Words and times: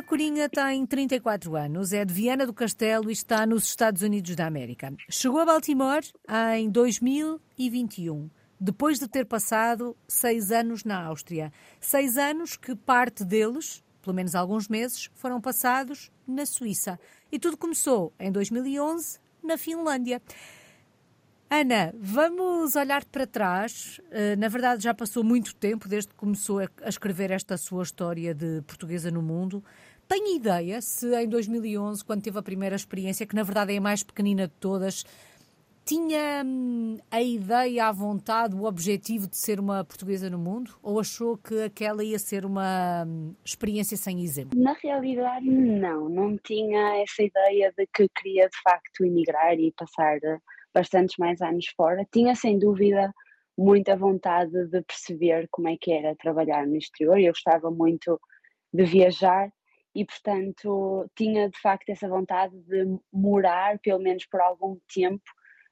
Ana 0.00 0.08
Corinha 0.08 0.48
tem 0.48 0.86
34 0.86 1.54
anos, 1.54 1.92
é 1.92 2.06
de 2.06 2.14
Viana 2.14 2.46
do 2.46 2.54
Castelo 2.54 3.10
e 3.10 3.12
está 3.12 3.44
nos 3.44 3.64
Estados 3.64 4.00
Unidos 4.00 4.34
da 4.34 4.46
América. 4.46 4.90
Chegou 5.10 5.38
a 5.40 5.44
Baltimore 5.44 6.02
em 6.56 6.70
2021, 6.70 8.30
depois 8.58 8.98
de 8.98 9.06
ter 9.06 9.26
passado 9.26 9.94
seis 10.08 10.50
anos 10.50 10.84
na 10.84 11.04
Áustria. 11.04 11.52
Seis 11.78 12.16
anos 12.16 12.56
que 12.56 12.74
parte 12.74 13.26
deles, 13.26 13.84
pelo 14.00 14.16
menos 14.16 14.34
alguns 14.34 14.68
meses, 14.68 15.10
foram 15.14 15.38
passados 15.38 16.10
na 16.26 16.46
Suíça. 16.46 16.98
E 17.30 17.38
tudo 17.38 17.58
começou 17.58 18.10
em 18.18 18.32
2011 18.32 19.18
na 19.44 19.58
Finlândia. 19.58 20.22
Ana, 21.52 21.92
vamos 21.98 22.76
olhar 22.76 23.04
para 23.04 23.26
trás. 23.26 24.00
Eh, 24.12 24.36
na 24.36 24.46
verdade, 24.46 24.84
já 24.84 24.94
passou 24.94 25.24
muito 25.24 25.52
tempo 25.52 25.88
desde 25.88 26.10
que 26.10 26.14
começou 26.14 26.60
a 26.60 26.88
escrever 26.88 27.32
esta 27.32 27.56
sua 27.56 27.82
história 27.82 28.32
de 28.32 28.62
portuguesa 28.62 29.10
no 29.10 29.20
mundo. 29.20 29.62
Tem 30.10 30.34
ideia 30.34 30.82
se 30.82 31.14
em 31.14 31.28
2011, 31.28 32.04
quando 32.04 32.24
teve 32.24 32.36
a 32.36 32.42
primeira 32.42 32.74
experiência, 32.74 33.24
que 33.24 33.36
na 33.36 33.44
verdade 33.44 33.72
é 33.72 33.76
a 33.76 33.80
mais 33.80 34.02
pequenina 34.02 34.48
de 34.48 34.54
todas, 34.54 35.04
tinha 35.84 36.42
hum, 36.44 36.98
a 37.08 37.22
ideia, 37.22 37.86
a 37.86 37.92
vontade, 37.92 38.56
o 38.56 38.64
objetivo 38.64 39.28
de 39.28 39.36
ser 39.36 39.60
uma 39.60 39.84
portuguesa 39.84 40.28
no 40.28 40.36
mundo? 40.36 40.76
Ou 40.82 40.98
achou 40.98 41.38
que 41.38 41.62
aquela 41.62 42.02
ia 42.02 42.18
ser 42.18 42.44
uma 42.44 43.04
hum, 43.06 43.36
experiência 43.44 43.96
sem 43.96 44.20
exemplo? 44.20 44.60
Na 44.60 44.72
realidade, 44.72 45.48
não. 45.48 46.08
Não 46.08 46.36
tinha 46.38 47.00
essa 47.00 47.22
ideia 47.22 47.72
de 47.78 47.86
que 47.86 48.08
queria 48.08 48.48
de 48.48 48.60
facto 48.64 49.04
emigrar 49.04 49.54
e 49.60 49.72
passar 49.78 50.18
bastantes 50.74 51.18
mais 51.18 51.40
anos 51.40 51.66
fora. 51.76 52.04
Tinha 52.12 52.34
sem 52.34 52.58
dúvida 52.58 53.14
muita 53.56 53.96
vontade 53.96 54.66
de 54.66 54.82
perceber 54.82 55.46
como 55.52 55.68
é 55.68 55.76
que 55.80 55.92
era 55.92 56.16
trabalhar 56.16 56.66
no 56.66 56.76
exterior. 56.76 57.16
Eu 57.16 57.30
gostava 57.30 57.70
muito 57.70 58.20
de 58.74 58.82
viajar 58.82 59.52
e, 59.94 60.04
portanto, 60.04 61.10
tinha 61.16 61.48
de 61.48 61.58
facto 61.60 61.88
essa 61.90 62.08
vontade 62.08 62.56
de 62.62 62.98
morar, 63.12 63.78
pelo 63.80 64.00
menos 64.00 64.24
por 64.26 64.40
algum 64.40 64.76
tempo, 64.92 65.22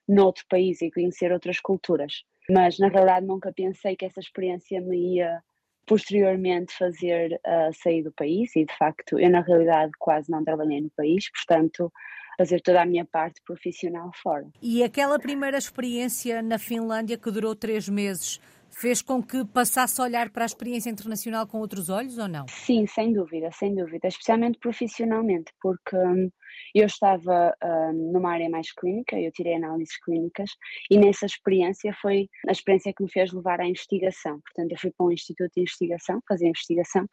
noutro 0.09 0.45
país 0.49 0.81
e 0.83 0.91
conhecer 0.91 1.33
outras 1.33 1.61
culturas. 1.61 2.25
Mas 2.51 2.79
na 2.79 2.89
realidade 2.89 3.27
nunca 3.27 3.53
pensei 3.53 3.95
que 3.95 4.07
essa 4.07 4.21
experiência 4.21 4.81
me 4.81 5.17
ia 5.17 5.43
posteriormente 5.87 6.75
fazer 6.77 7.41
uh, 7.47 7.73
sair 7.73 8.03
do 8.03 8.13
país 8.13 8.55
e 8.57 8.65
de 8.65 8.77
facto 8.77 9.19
eu 9.19 9.31
na 9.31 9.41
realidade 9.41 9.93
quase 9.99 10.31
não 10.31 10.45
trabalhei 10.45 10.81
no 10.81 10.91
país, 10.91 11.31
portanto 11.31 11.93
fazer 12.39 12.61
toda 12.61 12.83
a 12.83 12.87
minha 12.87 13.05
parte 13.05 13.43
profissional 13.45 14.13
fora. 14.23 14.47
E 14.63 14.85
aquela 14.85 15.19
primeira 15.19 15.59
experiência 15.59 16.41
na 16.41 16.57
Finlândia 16.57 17.19
que 17.19 17.31
durou 17.33 17.55
três 17.57 17.89
meses 17.89 18.41
fez 18.71 19.03
com 19.03 19.23
que 19.23 19.45
passasse 19.45 20.01
a 20.01 20.05
olhar 20.05 20.31
para 20.31 20.45
a 20.45 20.47
experiência 20.47 20.91
internacional 20.91 21.47
com 21.47 21.59
outros 21.59 21.89
olhos 21.89 22.19
ou 22.19 22.29
não? 22.29 22.47
Sim, 22.49 22.87
sem 22.87 23.13
dúvida, 23.13 23.51
sem 23.53 23.75
dúvida, 23.75 24.09
especialmente 24.09 24.59
profissionalmente, 24.59 25.53
porque 25.61 25.97
hum, 25.97 26.31
eu 26.75 26.87
estava 26.87 27.55
hum, 27.63 28.13
numa 28.13 28.33
área 28.33 28.49
mais 28.49 28.73
clínica, 28.73 29.19
eu 29.19 29.33
tirei 29.33 29.55
análises 29.55 29.99
clínicas 30.03 30.51
e 30.91 30.99
nessa 30.99 31.27
experiência 31.27 31.93
foi 32.01 32.29
a 32.49 32.53
experiência 32.53 32.93
que 32.93 33.03
me 33.03 33.11
fez 33.11 33.33
levar 33.33 33.61
à 33.61 33.67
investigação. 33.67 34.41
Portanto, 34.41 34.73
eu 34.73 34.79
fui 34.79 34.91
para 34.91 35.07
um 35.07 35.13
instituto 35.13 35.53
de 35.55 35.61
investigação, 35.61 36.21
fazer 36.29 36.49
investigação 36.49 37.07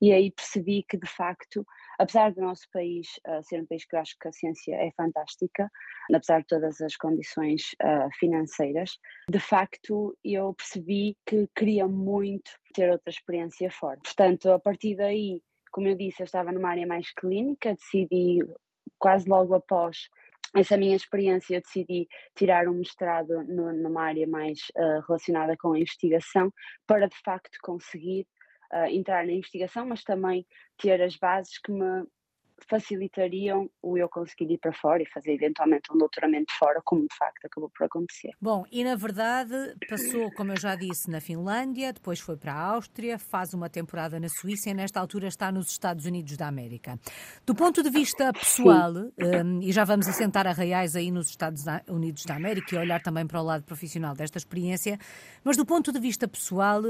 e 0.00 0.12
aí 0.12 0.30
percebi 0.30 0.84
que 0.88 0.96
de 0.96 1.08
facto 1.08 1.64
apesar 1.98 2.32
do 2.32 2.40
nosso 2.40 2.68
país 2.72 3.08
uh, 3.26 3.42
ser 3.42 3.62
um 3.62 3.66
país 3.66 3.84
que 3.84 3.94
eu 3.94 4.00
acho 4.00 4.16
que 4.18 4.28
a 4.28 4.32
ciência 4.32 4.74
é 4.74 4.90
fantástica, 4.96 5.70
apesar 6.12 6.40
de 6.40 6.46
todas 6.46 6.80
as 6.80 6.96
condições 6.96 7.72
uh, 7.82 8.08
financeiras, 8.18 8.98
de 9.28 9.38
facto 9.38 10.16
eu 10.24 10.54
percebi 10.54 11.16
que 11.26 11.48
queria 11.54 11.86
muito 11.86 12.50
ter 12.74 12.90
outra 12.90 13.10
experiência 13.10 13.70
fora. 13.70 13.98
Portanto, 14.02 14.50
a 14.50 14.58
partir 14.58 14.96
daí, 14.96 15.40
como 15.70 15.88
eu 15.88 15.96
disse, 15.96 16.22
eu 16.22 16.24
estava 16.24 16.52
numa 16.52 16.70
área 16.70 16.86
mais 16.86 17.12
clínica, 17.14 17.74
decidi 17.74 18.40
quase 19.02 19.28
logo 19.28 19.52
após 19.52 20.08
essa 20.54 20.76
minha 20.76 20.94
experiência, 20.94 21.56
eu 21.56 21.60
decidi 21.60 22.06
tirar 22.36 22.68
um 22.68 22.74
mestrado 22.74 23.42
no, 23.42 23.72
numa 23.72 24.02
área 24.04 24.26
mais 24.28 24.60
uh, 24.76 25.00
relacionada 25.08 25.56
com 25.56 25.72
a 25.72 25.78
investigação 25.78 26.52
para 26.86 27.08
de 27.08 27.16
facto 27.24 27.58
conseguir 27.62 28.26
uh, 28.72 28.86
entrar 28.86 29.26
na 29.26 29.32
investigação, 29.32 29.84
mas 29.86 30.04
também 30.04 30.46
ter 30.78 31.02
as 31.02 31.16
bases 31.16 31.58
que 31.58 31.72
me 31.72 32.04
facilitariam 32.68 33.68
o 33.82 33.96
eu 33.96 34.08
conseguir 34.08 34.50
ir 34.50 34.58
para 34.58 34.72
fora 34.72 35.02
e 35.02 35.06
fazer 35.06 35.32
eventualmente 35.32 35.92
um 35.92 35.98
doutoramento 35.98 36.52
fora, 36.58 36.80
como 36.84 37.02
de 37.02 37.16
facto 37.16 37.46
acabou 37.46 37.70
por 37.70 37.84
acontecer. 37.84 38.30
Bom, 38.40 38.64
e 38.70 38.84
na 38.84 38.94
verdade 38.94 39.54
passou, 39.88 40.30
como 40.32 40.52
eu 40.52 40.60
já 40.60 40.74
disse, 40.74 41.10
na 41.10 41.20
Finlândia, 41.20 41.92
depois 41.92 42.20
foi 42.20 42.36
para 42.36 42.52
a 42.52 42.60
Áustria, 42.60 43.18
faz 43.18 43.54
uma 43.54 43.68
temporada 43.68 44.18
na 44.18 44.28
Suíça 44.28 44.70
e 44.70 44.74
nesta 44.74 45.00
altura 45.00 45.28
está 45.28 45.50
nos 45.50 45.70
Estados 45.70 46.06
Unidos 46.06 46.36
da 46.36 46.46
América. 46.46 46.98
Do 47.46 47.54
ponto 47.54 47.82
de 47.82 47.90
vista 47.90 48.32
pessoal, 48.32 48.92
um, 48.94 49.62
e 49.62 49.72
já 49.72 49.84
vamos 49.84 50.08
assentar 50.08 50.46
a 50.46 50.52
reais 50.52 50.96
aí 50.96 51.10
nos 51.10 51.28
Estados 51.28 51.64
Unidos 51.88 52.24
da 52.24 52.36
América 52.36 52.74
e 52.74 52.78
olhar 52.78 53.00
também 53.02 53.26
para 53.26 53.40
o 53.40 53.44
lado 53.44 53.64
profissional 53.64 54.14
desta 54.14 54.38
experiência, 54.38 54.98
mas 55.44 55.56
do 55.56 55.64
ponto 55.64 55.92
de 55.92 56.00
vista 56.00 56.26
pessoal, 56.28 56.82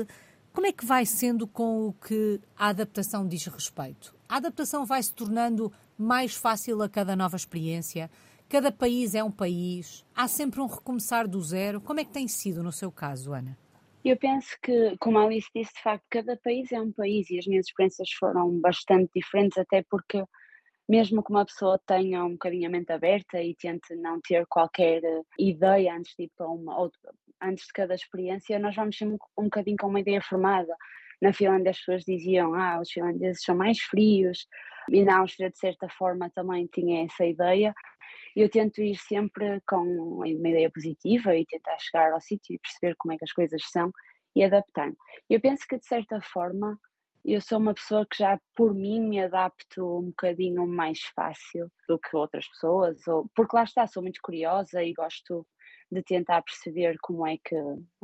como 0.52 0.66
é 0.66 0.72
que 0.72 0.84
vai 0.84 1.06
sendo 1.06 1.46
com 1.46 1.88
o 1.88 1.92
que 1.94 2.38
a 2.56 2.68
adaptação 2.68 3.26
diz 3.26 3.46
respeito? 3.46 4.14
A 4.32 4.36
adaptação 4.36 4.86
vai 4.86 5.02
se 5.02 5.14
tornando 5.14 5.70
mais 5.98 6.34
fácil 6.34 6.80
a 6.80 6.88
cada 6.88 7.14
nova 7.14 7.36
experiência? 7.36 8.10
Cada 8.48 8.72
país 8.72 9.14
é 9.14 9.22
um 9.22 9.30
país? 9.30 10.06
Há 10.16 10.26
sempre 10.26 10.58
um 10.62 10.64
recomeçar 10.64 11.28
do 11.28 11.38
zero? 11.42 11.82
Como 11.82 12.00
é 12.00 12.04
que 12.06 12.14
tem 12.14 12.26
sido 12.26 12.62
no 12.62 12.72
seu 12.72 12.90
caso, 12.90 13.34
Ana? 13.34 13.58
Eu 14.02 14.16
penso 14.16 14.56
que, 14.62 14.96
como 14.98 15.18
a 15.18 15.24
Alice 15.26 15.50
disse, 15.54 15.74
de 15.74 15.82
facto, 15.82 16.06
cada 16.08 16.34
país 16.38 16.72
é 16.72 16.80
um 16.80 16.90
país 16.90 17.28
e 17.28 17.38
as 17.38 17.46
minhas 17.46 17.66
experiências 17.66 18.08
foram 18.18 18.58
bastante 18.58 19.10
diferentes, 19.14 19.58
até 19.58 19.82
porque, 19.82 20.24
mesmo 20.88 21.22
que 21.22 21.30
uma 21.30 21.44
pessoa 21.44 21.78
tenha 21.86 22.24
um 22.24 22.32
bocadinho 22.32 22.68
a 22.68 22.70
mente 22.70 22.90
aberta 22.90 23.38
e 23.38 23.54
tente 23.54 23.94
não 23.96 24.18
ter 24.18 24.46
qualquer 24.46 25.02
ideia 25.38 25.94
antes 25.94 26.14
de 26.16 26.24
ir 26.24 26.30
para 26.34 26.48
uma, 26.48 26.90
antes 27.38 27.66
de 27.66 27.72
cada 27.74 27.94
experiência, 27.94 28.58
nós 28.58 28.74
vamos 28.74 28.96
sempre 28.96 29.18
um 29.36 29.44
bocadinho 29.44 29.76
com 29.78 29.88
uma 29.88 30.00
ideia 30.00 30.22
formada. 30.22 30.74
Na 31.22 31.32
Finlândia 31.32 31.70
as 31.70 31.78
pessoas 31.78 32.02
diziam, 32.02 32.52
ah, 32.52 32.80
os 32.80 32.90
finlandeses 32.90 33.44
são 33.44 33.54
mais 33.54 33.78
frios, 33.78 34.48
e 34.90 35.04
na 35.04 35.20
Áustria 35.20 35.50
de 35.50 35.56
certa 35.56 35.88
forma 35.88 36.28
também 36.30 36.66
tinha 36.66 37.04
essa 37.04 37.24
ideia. 37.24 37.72
Eu 38.34 38.50
tento 38.50 38.82
ir 38.82 38.96
sempre 38.96 39.60
com 39.64 39.76
uma 39.76 40.28
ideia 40.28 40.68
positiva 40.68 41.36
e 41.36 41.46
tentar 41.46 41.78
chegar 41.78 42.12
ao 42.12 42.20
sítio 42.20 42.56
e 42.56 42.58
perceber 42.58 42.96
como 42.98 43.14
é 43.14 43.16
que 43.16 43.24
as 43.24 43.32
coisas 43.32 43.62
são 43.70 43.92
e 44.34 44.42
adaptar-me. 44.42 44.96
Eu 45.30 45.40
penso 45.40 45.64
que 45.68 45.78
de 45.78 45.86
certa 45.86 46.20
forma 46.20 46.76
eu 47.24 47.40
sou 47.40 47.58
uma 47.58 47.72
pessoa 47.72 48.04
que 48.04 48.18
já 48.18 48.36
por 48.56 48.74
mim 48.74 49.00
me 49.00 49.22
adapto 49.22 50.00
um 50.00 50.06
bocadinho 50.06 50.66
mais 50.66 51.02
fácil 51.14 51.70
do 51.88 52.00
que 52.00 52.16
outras 52.16 52.48
pessoas, 52.48 53.06
ou, 53.06 53.30
porque 53.36 53.54
lá 53.54 53.62
está, 53.62 53.86
sou 53.86 54.02
muito 54.02 54.18
curiosa 54.20 54.82
e 54.82 54.92
gosto 54.92 55.46
de 55.92 56.02
tentar 56.02 56.42
perceber 56.42 56.96
como 57.02 57.26
é 57.26 57.36
que 57.36 57.54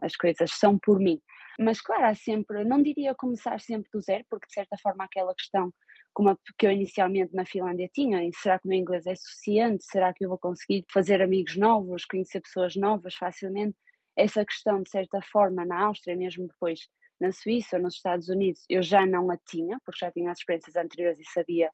as 0.03 0.15
coisas 0.15 0.51
são 0.53 0.79
por 0.79 1.01
mim. 1.01 1.21
Mas 1.59 1.81
claro, 1.81 2.05
há 2.05 2.15
sempre, 2.15 2.65
não 2.65 2.83
diria 2.83 3.15
começar 3.15 3.59
sempre 3.61 3.91
do 3.93 4.01
zero, 4.01 4.25
porque 4.31 4.47
de 4.47 4.53
certa 4.53 4.77
forma 4.81 5.05
aquela 5.05 5.35
questão 5.35 5.73
como 6.13 6.31
a, 6.31 6.37
que 6.59 6.67
eu 6.67 6.71
inicialmente 6.71 7.35
na 7.35 7.45
Finlândia 7.45 7.89
tinha, 7.93 8.21
será 8.35 8.59
que 8.59 8.67
o 8.67 8.69
meu 8.69 8.79
inglês 8.79 9.07
é 9.07 9.15
suficiente? 9.15 9.85
Será 9.85 10.13
que 10.13 10.25
eu 10.25 10.29
vou 10.29 10.39
conseguir 10.39 10.85
fazer 10.93 11.23
amigos 11.23 11.57
novos, 11.57 12.05
conhecer 12.05 12.41
pessoas 12.41 12.77
novas 12.77 13.15
facilmente? 13.15 13.77
Essa 14.17 14.45
questão, 14.45 14.83
de 14.83 14.91
certa 14.91 15.21
forma, 15.23 15.65
na 15.65 15.81
Áustria, 15.85 16.17
mesmo 16.17 16.47
depois 16.47 16.81
na 17.21 17.33
Suíça 17.33 17.77
ou 17.77 17.83
nos 17.83 17.95
Estados 17.95 18.29
Unidos, 18.29 18.65
eu 18.69 18.83
já 18.83 19.07
não 19.07 19.31
a 19.31 19.37
tinha, 19.37 19.79
porque 19.85 20.05
já 20.05 20.11
tinha 20.11 20.31
as 20.31 20.39
experiências 20.39 20.77
anteriores 20.77 21.19
e 21.19 21.25
sabia 21.25 21.71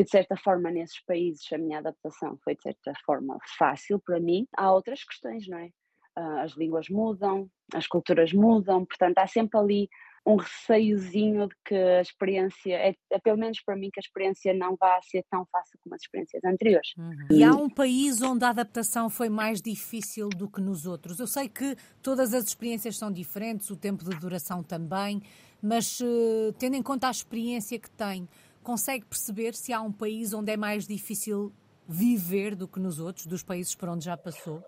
que 0.00 0.04
de 0.04 0.10
certa 0.10 0.34
forma 0.34 0.70
nesses 0.70 0.98
países 1.04 1.46
a 1.52 1.58
minha 1.58 1.78
adaptação 1.78 2.38
foi 2.42 2.54
de 2.54 2.62
certa 2.62 2.92
forma 3.04 3.36
fácil 3.58 4.00
para 4.00 4.18
mim. 4.18 4.46
Há 4.56 4.72
outras 4.72 5.04
questões, 5.04 5.46
não 5.46 5.58
é? 5.58 5.68
Ah, 6.16 6.42
as 6.42 6.56
línguas 6.56 6.88
mudam, 6.88 7.48
as 7.74 7.86
culturas 7.86 8.32
mudam, 8.32 8.86
portanto 8.86 9.18
há 9.18 9.26
sempre 9.26 9.58
ali 9.58 9.88
um 10.26 10.36
receiozinho 10.36 11.48
de 11.48 11.54
que 11.66 11.74
a 11.74 12.00
experiência, 12.00 12.74
é, 12.74 12.94
é, 13.10 13.18
pelo 13.18 13.38
menos 13.38 13.60
para 13.62 13.76
mim, 13.76 13.90
que 13.92 14.00
a 14.00 14.04
experiência 14.04 14.54
não 14.54 14.76
vai 14.78 14.98
ser 15.02 15.24
tão 15.30 15.46
fácil 15.50 15.78
como 15.82 15.94
as 15.94 16.02
experiências 16.02 16.44
anteriores. 16.44 16.92
Uhum. 16.96 17.26
E 17.30 17.42
há 17.44 17.52
um 17.52 17.68
país 17.68 18.20
onde 18.22 18.44
a 18.44 18.50
adaptação 18.50 19.08
foi 19.08 19.28
mais 19.28 19.62
difícil 19.62 20.28
do 20.28 20.48
que 20.48 20.60
nos 20.60 20.86
outros. 20.86 21.20
Eu 21.20 21.26
sei 21.26 21.48
que 21.48 21.76
todas 22.02 22.34
as 22.34 22.44
experiências 22.44 22.98
são 22.98 23.10
diferentes, 23.10 23.70
o 23.70 23.76
tempo 23.76 24.04
de 24.04 24.18
duração 24.18 24.62
também, 24.62 25.22
mas 25.62 26.00
uh, 26.00 26.52
tendo 26.58 26.76
em 26.76 26.82
conta 26.82 27.08
a 27.08 27.10
experiência 27.10 27.78
que 27.78 27.90
tem, 27.90 28.28
consegue 28.62 29.04
perceber 29.04 29.54
se 29.54 29.72
há 29.72 29.80
um 29.80 29.92
país 29.92 30.32
onde 30.32 30.52
é 30.52 30.56
mais 30.56 30.86
difícil 30.86 31.52
viver 31.88 32.54
do 32.54 32.68
que 32.68 32.78
nos 32.78 33.00
outros, 33.00 33.26
dos 33.26 33.42
países 33.42 33.74
por 33.74 33.88
onde 33.88 34.04
já 34.04 34.16
passou? 34.16 34.62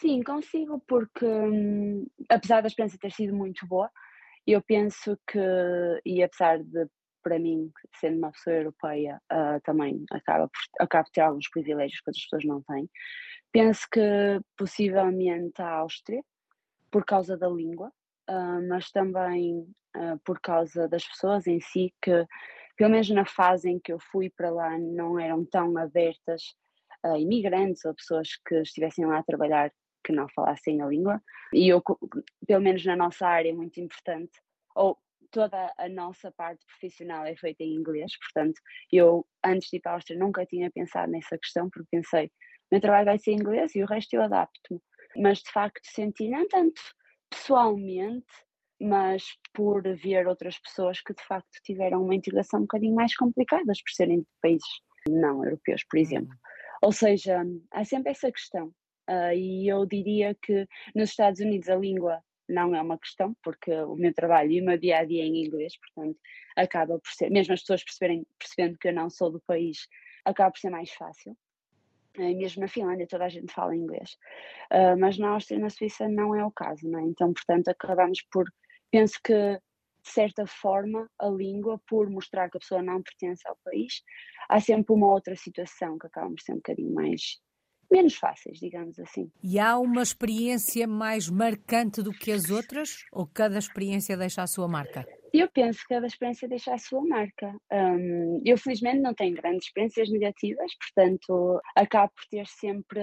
Sim, 0.00 0.22
consigo, 0.22 0.82
porque 0.86 1.24
hum, 1.24 2.06
apesar 2.28 2.60
da 2.60 2.66
experiência 2.66 2.98
ter 2.98 3.12
sido 3.12 3.34
muito 3.34 3.66
boa, 3.66 3.90
eu 4.46 4.60
penso 4.62 5.18
que, 5.26 5.38
e 6.04 6.22
apesar 6.22 6.62
de, 6.62 6.86
para 7.22 7.38
mim, 7.38 7.70
sendo 7.98 8.18
uma 8.18 8.32
pessoa 8.32 8.56
europeia, 8.56 9.20
uh, 9.32 9.60
também 9.62 10.04
acaba 10.10 10.48
por, 10.48 10.84
acaba 10.84 11.04
por 11.04 11.10
ter 11.12 11.20
alguns 11.22 11.48
privilégios 11.48 12.00
que 12.00 12.10
outras 12.10 12.24
pessoas 12.24 12.44
não 12.44 12.62
têm, 12.62 12.90
penso 13.50 13.86
que 13.90 14.00
possivelmente 14.56 15.62
a 15.62 15.70
Áustria, 15.70 16.22
por 16.90 17.04
causa 17.04 17.36
da 17.36 17.48
língua, 17.48 17.90
uh, 18.28 18.68
mas 18.68 18.90
também 18.90 19.60
uh, 19.96 20.18
por 20.24 20.38
causa 20.40 20.86
das 20.86 21.06
pessoas 21.06 21.46
em 21.46 21.60
si 21.60 21.94
que 22.02 22.26
pelo 22.76 22.90
menos 22.90 23.08
na 23.10 23.24
fase 23.24 23.70
em 23.70 23.78
que 23.78 23.92
eu 23.92 23.98
fui 23.98 24.30
para 24.30 24.50
lá, 24.50 24.78
não 24.78 25.18
eram 25.18 25.44
tão 25.44 25.76
abertas 25.78 26.42
a 27.02 27.18
imigrantes 27.18 27.84
ou 27.84 27.94
pessoas 27.94 28.28
que 28.46 28.56
estivessem 28.56 29.06
lá 29.06 29.18
a 29.18 29.22
trabalhar 29.22 29.72
que 30.04 30.12
não 30.12 30.28
falassem 30.34 30.82
a 30.82 30.86
língua. 30.86 31.22
E 31.52 31.68
eu, 31.68 31.82
pelo 32.46 32.62
menos 32.62 32.84
na 32.84 32.96
nossa 32.96 33.26
área, 33.26 33.50
é 33.50 33.52
muito 33.52 33.80
importante, 33.80 34.32
ou 34.74 34.98
toda 35.30 35.72
a 35.76 35.88
nossa 35.88 36.30
parte 36.32 36.64
profissional 36.66 37.24
é 37.24 37.34
feita 37.36 37.64
em 37.64 37.74
inglês, 37.74 38.12
portanto, 38.18 38.60
eu 38.92 39.26
antes 39.44 39.68
de 39.68 39.78
ir 39.78 39.80
para 39.80 39.92
a 39.92 39.94
Áustria 39.96 40.18
nunca 40.18 40.46
tinha 40.46 40.70
pensado 40.70 41.10
nessa 41.10 41.36
questão, 41.36 41.68
porque 41.70 41.88
pensei, 41.90 42.30
meu 42.70 42.80
trabalho 42.80 43.06
vai 43.06 43.18
ser 43.18 43.32
em 43.32 43.36
inglês 43.36 43.74
e 43.74 43.82
o 43.82 43.86
resto 43.86 44.14
eu 44.14 44.22
adapto-me. 44.22 44.80
Mas 45.16 45.38
de 45.38 45.50
facto 45.50 45.80
senti, 45.84 46.28
não 46.28 46.46
tanto 46.48 46.80
pessoalmente, 47.30 48.26
mas 48.80 49.24
por 49.52 49.82
ver 49.96 50.26
outras 50.26 50.58
pessoas 50.58 51.00
que 51.00 51.14
de 51.14 51.22
facto 51.24 51.60
tiveram 51.62 52.02
uma 52.02 52.14
integração 52.14 52.60
um 52.60 52.64
bocadinho 52.64 52.94
mais 52.94 53.16
complicadas 53.16 53.82
por 53.82 53.90
serem 53.92 54.20
de 54.20 54.26
países 54.42 54.68
não 55.08 55.44
europeus, 55.44 55.84
por 55.84 55.98
exemplo. 55.98 56.30
Uhum. 56.30 56.54
Ou 56.82 56.92
seja, 56.92 57.44
há 57.70 57.84
sempre 57.84 58.12
essa 58.12 58.30
questão. 58.30 58.68
Uh, 59.08 59.34
e 59.34 59.68
eu 59.68 59.84
diria 59.84 60.34
que 60.40 60.66
nos 60.94 61.10
Estados 61.10 61.40
Unidos 61.40 61.68
a 61.68 61.76
língua 61.76 62.22
não 62.48 62.74
é 62.74 62.80
uma 62.80 62.98
questão, 62.98 63.34
porque 63.42 63.70
o 63.70 63.96
meu 63.96 64.12
trabalho 64.12 64.50
e 64.50 64.60
o 64.60 64.64
meu 64.64 64.78
dia 64.78 64.98
a 64.98 65.04
dia 65.04 65.22
é 65.22 65.26
em 65.26 65.44
inglês, 65.44 65.74
portanto, 65.78 66.18
acaba 66.56 66.98
por 66.98 67.10
ser, 67.10 67.30
mesmo 67.30 67.54
as 67.54 67.60
pessoas 67.60 67.82
perceberem, 67.82 68.26
percebendo 68.38 68.78
que 68.78 68.88
eu 68.88 68.92
não 68.92 69.08
sou 69.08 69.30
do 69.30 69.40
país, 69.46 69.86
acaba 70.24 70.50
por 70.50 70.58
ser 70.58 70.70
mais 70.70 70.90
fácil. 70.90 71.36
Uh, 72.16 72.36
mesmo 72.36 72.60
na 72.60 72.68
Finlândia 72.68 73.06
toda 73.06 73.24
a 73.24 73.28
gente 73.28 73.52
fala 73.52 73.74
inglês, 73.74 74.16
uh, 74.72 74.98
mas 74.98 75.18
na 75.18 75.30
Áustria 75.30 75.56
e 75.56 75.60
na 75.60 75.70
Suíça 75.70 76.08
não 76.08 76.34
é 76.34 76.44
o 76.44 76.50
caso, 76.50 76.88
não 76.88 76.98
é? 76.98 77.02
Então, 77.02 77.32
portanto, 77.32 77.68
acabamos 77.68 78.22
por 78.30 78.44
penso 78.94 79.18
que, 79.24 79.34
de 79.34 80.10
certa 80.10 80.46
forma, 80.46 81.10
a 81.18 81.26
língua, 81.26 81.80
por 81.88 82.08
mostrar 82.08 82.48
que 82.48 82.58
a 82.58 82.60
pessoa 82.60 82.80
não 82.80 83.02
pertence 83.02 83.42
ao 83.48 83.58
país, 83.64 84.04
há 84.48 84.60
sempre 84.60 84.94
uma 84.94 85.12
outra 85.12 85.34
situação 85.34 85.98
que 85.98 86.06
acaba 86.06 86.28
por 86.28 86.40
ser 86.40 86.52
um 86.52 86.56
bocadinho 86.56 86.94
mais 86.94 87.40
menos 87.90 88.14
fáceis, 88.14 88.60
digamos 88.60 88.96
assim. 89.00 89.32
E 89.42 89.58
há 89.58 89.76
uma 89.78 90.00
experiência 90.00 90.86
mais 90.86 91.28
marcante 91.28 92.02
do 92.02 92.12
que 92.12 92.30
as 92.30 92.50
outras? 92.50 93.04
Ou 93.10 93.26
cada 93.26 93.58
experiência 93.58 94.16
deixa 94.16 94.42
a 94.42 94.46
sua 94.46 94.68
marca? 94.68 95.04
Eu 95.32 95.50
penso 95.50 95.80
que 95.80 95.94
cada 95.94 96.06
experiência 96.06 96.48
deixa 96.48 96.72
a 96.72 96.78
sua 96.78 97.02
marca. 97.04 97.52
Um, 97.72 98.40
eu, 98.44 98.56
felizmente, 98.56 99.00
não 99.00 99.12
tenho 99.12 99.34
grandes 99.34 99.66
experiências 99.66 100.08
negativas, 100.08 100.70
portanto, 100.76 101.60
acabo 101.74 102.12
por 102.14 102.24
ter 102.30 102.46
sempre. 102.46 103.00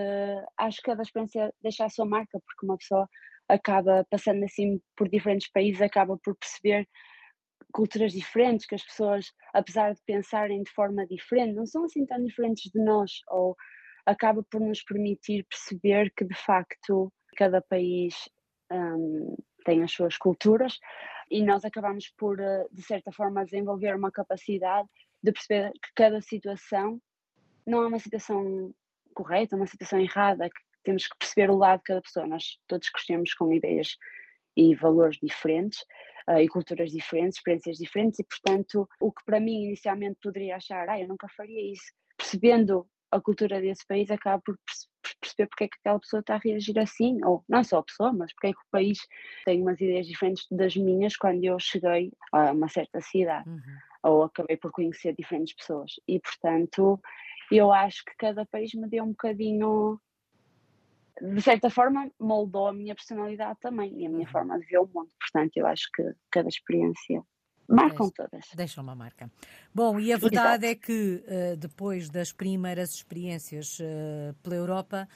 Acho 0.58 0.78
que 0.78 0.84
cada 0.84 1.02
experiência 1.02 1.54
deixa 1.62 1.84
a 1.84 1.90
sua 1.90 2.06
marca, 2.06 2.40
porque 2.40 2.66
uma 2.66 2.78
pessoa 2.78 3.10
acaba 3.52 4.06
passando 4.10 4.44
assim 4.44 4.82
por 4.96 5.10
diferentes 5.10 5.50
países, 5.52 5.82
acaba 5.82 6.18
por 6.24 6.36
perceber 6.36 6.88
culturas 7.74 8.12
diferentes, 8.12 8.66
que 8.66 8.76
as 8.76 8.84
pessoas, 8.84 9.32
apesar 9.54 9.94
de 9.94 10.02
pensarem 10.06 10.64
de 10.64 10.72
forma 10.72 11.06
diferente, 11.06 11.56
não 11.56 11.66
são 11.66 11.86
assim 11.86 12.06
tão 12.06 12.24
diferentes 12.24 12.72
de 12.72 12.84
nós, 12.84 13.22
ou 13.30 13.56
acaba 14.06 14.44
por 14.50 14.60
nos 14.60 14.84
permitir 14.84 15.46
perceber 15.46 16.12
que 16.16 16.26
de 16.26 16.36
facto 16.36 17.12
cada 17.38 17.62
país 17.62 18.16
um, 18.72 19.36
tem 19.64 19.84
as 19.84 19.92
suas 19.92 20.18
culturas 20.18 20.80
e 21.30 21.44
nós 21.44 21.64
acabamos 21.64 22.10
por, 22.18 22.40
eh, 22.40 22.66
de 22.72 22.82
certa 22.84 23.12
forma, 23.12 23.46
desenvolver 23.46 23.96
uma 23.96 24.12
capacidade 24.12 24.88
de 25.24 25.32
perceber 25.32 25.72
que 25.74 25.90
cada 25.96 26.20
situação 26.22 27.00
não 27.66 27.84
é 27.84 27.88
uma 27.88 28.00
situação 28.00 28.74
correta, 29.14 29.56
uma 29.56 29.68
situação 29.68 30.00
errada, 30.00 30.50
que 30.50 30.62
temos 30.84 31.08
que 31.08 31.18
perceber 31.18 31.50
o 31.50 31.58
lado 31.58 31.80
de 31.80 31.86
cada 31.86 32.02
pessoa. 32.02 32.28
Nós 32.28 32.58
todos 32.68 32.90
crescemos 32.90 33.34
com 33.34 33.54
ideias 33.54 33.96
e 34.56 34.76
valores 34.76 35.18
diferentes 35.22 35.80
uh, 36.28 36.40
e 36.40 36.48
culturas 36.48 36.92
diferentes, 36.92 37.38
experiências 37.38 37.78
diferentes 37.78 38.20
e, 38.20 38.24
portanto, 38.24 38.88
o 39.00 39.12
que 39.12 39.24
para 39.26 39.40
mim 39.40 39.66
inicialmente 39.66 40.20
poderia 40.22 40.58
achar, 40.58 40.90
ah, 40.90 41.00
eu 41.00 41.08
nunca 41.08 41.28
faria 41.30 41.72
isso, 41.72 41.94
percebendo 42.18 42.88
a 43.12 43.20
cultura 43.20 43.60
desse 43.60 43.86
país, 43.86 44.10
acaba 44.10 44.42
por 44.42 44.58
perceber 45.20 45.48
porque 45.48 45.66
é 45.66 45.68
que 45.68 45.78
aquela 45.82 46.00
pessoa 46.00 46.22
está 46.22 46.36
a 46.36 46.40
reagir 46.40 46.80
assim, 46.80 47.20
ou 47.26 47.44
não 47.48 47.64
só 47.64 47.80
a 47.80 47.84
pessoa, 47.84 48.14
mas 48.14 48.34
porque 48.34 48.48
é 48.48 48.54
que 48.54 48.60
o 48.60 48.72
país 48.72 49.00
tem 49.46 49.62
umas 49.62 49.80
ideias 49.82 50.08
diferentes 50.08 50.46
das 50.50 50.76
minhas 50.76 51.18
quando 51.18 51.44
eu 51.44 51.60
cheguei 51.60 52.12
a 52.32 52.52
uma 52.52 52.70
certa 52.70 53.02
cidade, 53.02 53.50
uhum. 53.50 53.62
ou 54.04 54.24
acabei 54.24 54.56
por 54.56 54.72
conhecer 54.72 55.14
diferentes 55.14 55.54
pessoas. 55.54 55.92
E, 56.08 56.20
portanto, 56.22 57.00
eu 57.52 57.72
acho 57.72 58.04
que 58.06 58.16
cada 58.18 58.46
país 58.46 58.74
me 58.74 58.88
deu 58.88 59.04
um 59.04 59.10
bocadinho 59.10 60.00
de 61.22 61.42
certa 61.42 61.70
forma, 61.70 62.10
moldou 62.20 62.68
a 62.68 62.74
minha 62.74 62.96
personalidade 62.96 63.60
também 63.60 64.02
e 64.02 64.06
a 64.06 64.10
minha 64.10 64.26
uhum. 64.26 64.32
forma 64.32 64.60
de 64.60 64.66
ver 64.66 64.80
o 64.80 64.88
mundo. 64.88 65.10
Portanto, 65.20 65.58
eu 65.58 65.66
acho 65.68 65.90
que 65.94 66.04
cada 66.30 66.48
experiência 66.48 67.24
marcam 67.68 68.08
Deixa, 68.08 68.14
todas. 68.16 68.46
Deixa 68.56 68.82
uma 68.82 68.96
marca. 68.96 69.32
Bom, 69.74 70.00
e 70.00 70.12
a 70.12 70.18
verdade 70.18 70.66
Exato. 70.66 70.66
é 70.66 70.76
que 70.76 71.24
uh, 71.26 71.58
depois 71.58 72.10
das 72.10 72.32
primeiras 72.32 72.94
experiências 72.94 73.80
uh, 73.80 74.34
pela 74.44 74.56
Europa, 74.56 75.08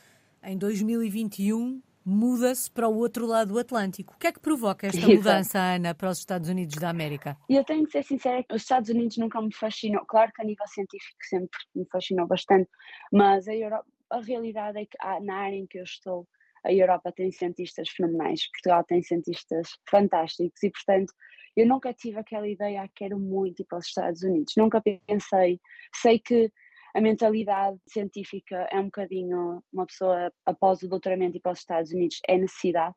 em 0.44 0.58
2021 0.58 1.82
muda-se 2.06 2.70
para 2.70 2.88
o 2.88 2.96
outro 2.96 3.26
lado 3.26 3.54
do 3.54 3.60
Atlântico. 3.60 4.14
O 4.14 4.20
que 4.20 4.28
é 4.28 4.32
que 4.32 4.40
provoca 4.40 4.86
esta 4.86 5.02
mudança, 5.10 5.58
Ana, 5.60 5.96
para 5.96 6.12
os 6.12 6.20
Estados 6.20 6.48
Unidos 6.48 6.76
da 6.76 6.90
América? 6.90 7.36
Eu 7.50 7.64
tenho 7.64 7.84
que 7.86 7.92
ser 7.92 8.04
sincera, 8.04 8.46
os 8.52 8.62
Estados 8.62 8.90
Unidos 8.90 9.18
nunca 9.18 9.42
me 9.42 9.54
fascinou. 9.54 10.06
Claro 10.06 10.32
que 10.32 10.42
a 10.42 10.46
nível 10.46 10.68
científico 10.68 11.18
sempre 11.24 11.60
me 11.76 11.86
fascinou 11.92 12.28
bastante, 12.28 12.70
mas 13.12 13.48
a 13.48 13.56
Europa, 13.56 13.86
a 14.10 14.20
realidade 14.20 14.80
é 14.80 14.86
que 14.86 14.98
na 15.24 15.36
área 15.36 15.56
em 15.56 15.68
que 15.68 15.80
eu 15.80 15.84
estou, 15.84 16.28
a 16.66 16.74
Europa 16.74 17.12
tem 17.12 17.32
cientistas 17.32 17.90
fenomenais, 17.90 18.50
Portugal 18.52 18.84
tem 18.84 19.02
cientistas 19.02 19.70
fantásticos 19.90 20.62
e, 20.64 20.72
portanto, 20.72 21.14
eu 21.56 21.66
nunca 21.66 21.94
tive 21.94 22.20
aquela 22.20 22.48
ideia, 22.48 22.84
ah, 22.84 22.90
quero 22.94 23.20
muito 23.20 23.62
ir 23.62 23.66
para 23.66 23.78
os 23.78 23.86
Estados 23.86 24.24
Unidos, 24.24 24.54
nunca 24.58 24.82
pensei, 24.82 25.60
sei 25.94 26.20
que 26.20 26.52
a 26.94 27.02
mentalidade 27.02 27.78
científica 27.88 28.68
é 28.72 28.80
um 28.80 28.86
bocadinho, 28.86 29.62
uma 29.72 29.86
pessoa 29.86 30.32
após 30.46 30.82
o 30.82 30.88
doutoramento 30.90 31.38
ir 31.38 31.42
para 31.42 31.52
os 31.52 31.60
Estados 31.60 31.92
Unidos 31.92 32.20
é 32.28 32.38
necessidade, 32.38 32.96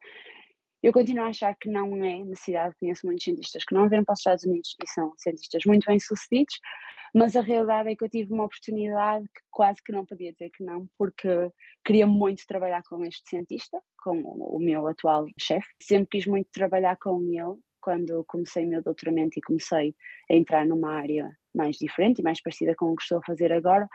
eu 0.83 0.93
continuo 0.93 1.25
a 1.25 1.29
achar 1.29 1.55
que 1.61 1.69
não 1.69 1.97
é 2.05 2.25
necessidade, 2.25 2.75
conheço 2.79 3.07
muitos 3.07 3.25
cientistas 3.25 3.65
que 3.65 3.75
não 3.75 3.89
vieram 3.89 4.05
para 4.05 4.13
os 4.13 4.21
Estados 4.21 4.45
Unidos 4.45 4.77
e 4.83 4.89
são 4.89 5.13
cientistas 5.17 5.63
muito 5.67 5.87
bem 5.87 5.99
sucedidos, 5.99 6.55
mas 7.15 7.37
a 7.37 7.41
realidade 7.41 7.91
é 7.91 7.97
que 7.97 8.05
eu 8.05 8.09
tive 8.09 8.33
uma 8.33 8.45
oportunidade 8.45 9.25
que 9.27 9.41
quase 9.51 9.83
que 9.83 9.93
não 9.93 10.05
podia 10.05 10.33
dizer 10.33 10.51
que 10.51 10.63
não, 10.63 10.87
porque 10.99 11.51
queria 11.85 12.07
muito 12.07 12.47
trabalhar 12.47 12.83
com 12.89 13.05
este 13.05 13.29
cientista, 13.29 13.81
com 14.03 14.21
o 14.21 14.59
meu 14.59 14.87
atual 14.87 15.27
chefe. 15.41 15.67
Sempre 15.83 16.09
quis 16.11 16.27
muito 16.27 16.49
trabalhar 16.53 16.97
com 16.97 17.23
ele 17.23 17.59
quando 17.81 18.25
comecei 18.27 18.67
o 18.67 18.69
meu 18.69 18.83
doutoramento 18.83 19.39
e 19.39 19.43
comecei 19.43 19.95
a 20.31 20.35
entrar 20.35 20.67
numa 20.67 20.93
área 20.93 21.31
mais 21.55 21.77
diferente 21.77 22.19
e 22.19 22.23
mais 22.23 22.41
parecida 22.43 22.75
com 22.77 22.93
o 22.93 22.97
que 22.97 23.03
estou 23.03 23.19
a 23.19 23.25
fazer 23.25 23.53
agora. 23.53 23.89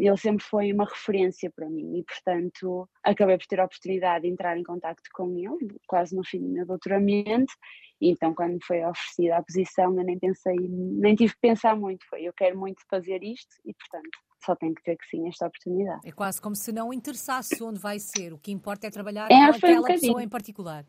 Ele 0.00 0.16
sempre 0.16 0.44
foi 0.44 0.72
uma 0.72 0.84
referência 0.84 1.50
para 1.50 1.68
mim 1.68 1.98
e, 1.98 2.04
portanto, 2.04 2.88
acabei 3.02 3.38
por 3.38 3.46
ter 3.46 3.60
a 3.60 3.64
oportunidade 3.64 4.22
de 4.22 4.32
entrar 4.32 4.56
em 4.58 4.62
contato 4.62 5.02
com 5.12 5.36
ele, 5.36 5.76
quase 5.86 6.14
no 6.14 6.24
fim 6.24 6.40
do 6.40 6.48
meu 6.48 6.66
doutoramento, 6.66 7.52
e 8.00 8.10
então, 8.10 8.34
quando 8.34 8.58
foi 8.64 8.84
oferecida 8.84 9.36
a 9.36 9.42
posição, 9.42 9.96
eu 9.98 10.04
nem 10.04 10.18
pensei, 10.18 10.56
nem 10.58 11.14
tive 11.14 11.32
que 11.32 11.40
pensar 11.40 11.74
muito. 11.76 12.06
Foi 12.08 12.22
eu 12.22 12.32
quero 12.32 12.58
muito 12.58 12.82
fazer 12.90 13.22
isto 13.22 13.56
e, 13.64 13.72
portanto, 13.72 14.18
só 14.44 14.54
tenho 14.54 14.74
que 14.74 14.82
ter 14.82 14.96
que 14.96 15.06
sim 15.06 15.26
esta 15.26 15.46
oportunidade. 15.46 16.06
É 16.06 16.12
quase 16.12 16.40
como 16.40 16.54
se 16.54 16.72
não 16.72 16.92
interessasse 16.92 17.62
onde 17.62 17.80
vai 17.80 17.98
ser. 17.98 18.32
O 18.34 18.38
que 18.38 18.52
importa 18.52 18.86
é 18.86 18.90
trabalhar 18.90 19.30
é, 19.30 19.50
com 19.50 19.56
aquela 19.56 19.80
um 19.80 19.84
pessoa 19.84 20.22
em 20.22 20.28
particular. 20.28 20.84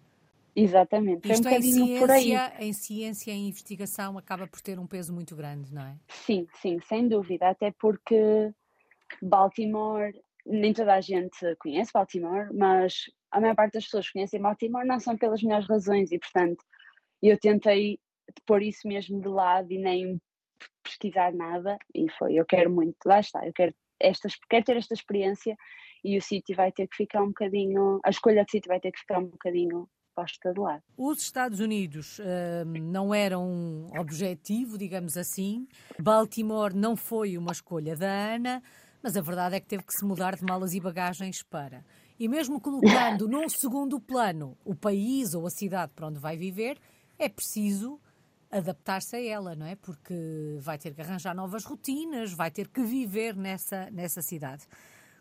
Exatamente. 0.54 1.32
Isto 1.32 1.48
um 1.48 1.52
em, 1.52 1.62
ciência, 1.62 2.54
em 2.60 2.74
ciência, 2.74 3.32
em 3.32 3.48
investigação, 3.48 4.18
acaba 4.18 4.48
por 4.48 4.60
ter 4.60 4.80
um 4.80 4.88
peso 4.88 5.14
muito 5.14 5.36
grande, 5.36 5.74
não 5.74 5.84
é? 5.84 5.96
Sim, 6.08 6.48
sim, 6.62 6.80
sem 6.82 7.08
dúvida. 7.08 7.50
Até 7.50 7.72
porque 7.80 8.52
Baltimore, 9.22 10.14
nem 10.46 10.74
toda 10.74 10.94
a 10.94 11.02
gente 11.02 11.56
conhece 11.60 11.92
Baltimore, 11.94 12.50
mas 12.54 13.06
a 13.32 13.42
maior 13.42 13.56
parte 13.56 13.74
das 13.74 13.86
pessoas 13.86 14.08
que 14.08 14.14
conhecem 14.14 14.42
Baltimore 14.42 14.86
não 14.86 15.00
são 15.00 15.18
pelas 15.18 15.42
melhores 15.42 15.68
razões 15.68 16.12
e, 16.12 16.20
portanto, 16.20 16.64
eu 17.22 17.38
tentei 17.40 18.00
pôr 18.46 18.62
isso 18.62 18.88
mesmo 18.88 19.22
de 19.22 19.28
lado 19.28 19.72
e 19.72 19.78
nem 19.78 20.22
pesquisar 20.84 21.34
nada 21.34 21.78
e 21.94 22.10
foi, 22.12 22.36
eu 22.36 22.46
quero 22.46 22.70
muito, 22.70 22.98
lá 23.06 23.20
está, 23.20 23.46
eu 23.46 23.54
quero, 23.54 23.74
esta, 24.00 24.28
quero 24.50 24.66
ter 24.66 24.78
esta 24.78 24.94
experiência 24.94 25.56
e 26.04 26.18
o 26.18 26.22
sítio 26.22 26.56
vai 26.56 26.72
ter 26.72 26.88
que 26.88 26.96
ficar 26.96 27.22
um 27.22 27.28
bocadinho, 27.28 28.00
a 28.04 28.10
escolha 28.10 28.46
de 28.46 28.52
sítio 28.52 28.70
vai 28.70 28.80
ter 28.80 28.92
que 28.92 29.00
ficar 29.00 29.20
um 29.20 29.26
bocadinho 29.26 29.88
posta 30.16 30.52
de 30.52 30.60
lado. 30.60 30.82
Os 30.98 31.22
Estados 31.22 31.60
Unidos 31.60 32.18
uh, 32.18 32.66
não 32.66 33.14
eram 33.14 33.48
um 33.48 34.00
objetivo, 34.00 34.76
digamos 34.78 35.16
assim, 35.16 35.68
Baltimore 36.00 36.74
não 36.74 36.96
foi 36.96 37.38
uma 37.38 37.52
escolha 37.52 37.96
da 37.96 38.08
Ana, 38.08 38.64
mas 39.08 39.16
a 39.16 39.22
verdade 39.22 39.56
é 39.56 39.60
que 39.62 39.68
teve 39.68 39.84
que 39.84 39.94
se 39.94 40.04
mudar 40.04 40.36
de 40.36 40.44
malas 40.44 40.74
e 40.74 40.82
bagagens 40.82 41.42
para. 41.42 41.82
E 42.20 42.28
mesmo 42.28 42.60
colocando 42.60 43.26
num 43.32 43.48
segundo 43.48 44.02
plano 44.02 44.58
o 44.66 44.76
país 44.76 45.34
ou 45.34 45.48
a 45.48 45.50
cidade 45.50 45.94
para 45.96 46.08
onde 46.08 46.20
vai 46.20 46.36
viver, 46.36 46.78
é 47.18 47.30
preciso 47.30 48.02
adaptar-se 48.52 49.16
a 49.16 49.26
ela, 49.26 49.56
não 49.56 49.66
é? 49.66 49.78
Porque 49.78 50.58
vai 50.60 50.78
ter 50.78 50.94
que 50.94 51.00
arranjar 51.00 51.34
novas 51.34 51.64
rotinas, 51.64 52.34
vai 52.34 52.52
ter 52.52 52.68
que 52.68 52.84
viver 52.84 53.34
nessa, 53.34 53.90
nessa 53.92 54.22
cidade. 54.22 54.68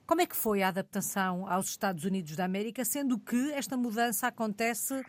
Como 0.04 0.20
é 0.20 0.26
que 0.26 0.34
foi 0.34 0.64
a 0.64 0.68
adaptação 0.68 1.48
aos 1.48 1.68
Estados 1.68 2.02
Unidos 2.02 2.34
da 2.34 2.44
América, 2.44 2.84
sendo 2.84 3.20
que 3.20 3.52
esta 3.52 3.76
mudança 3.76 4.26
acontece 4.26 5.00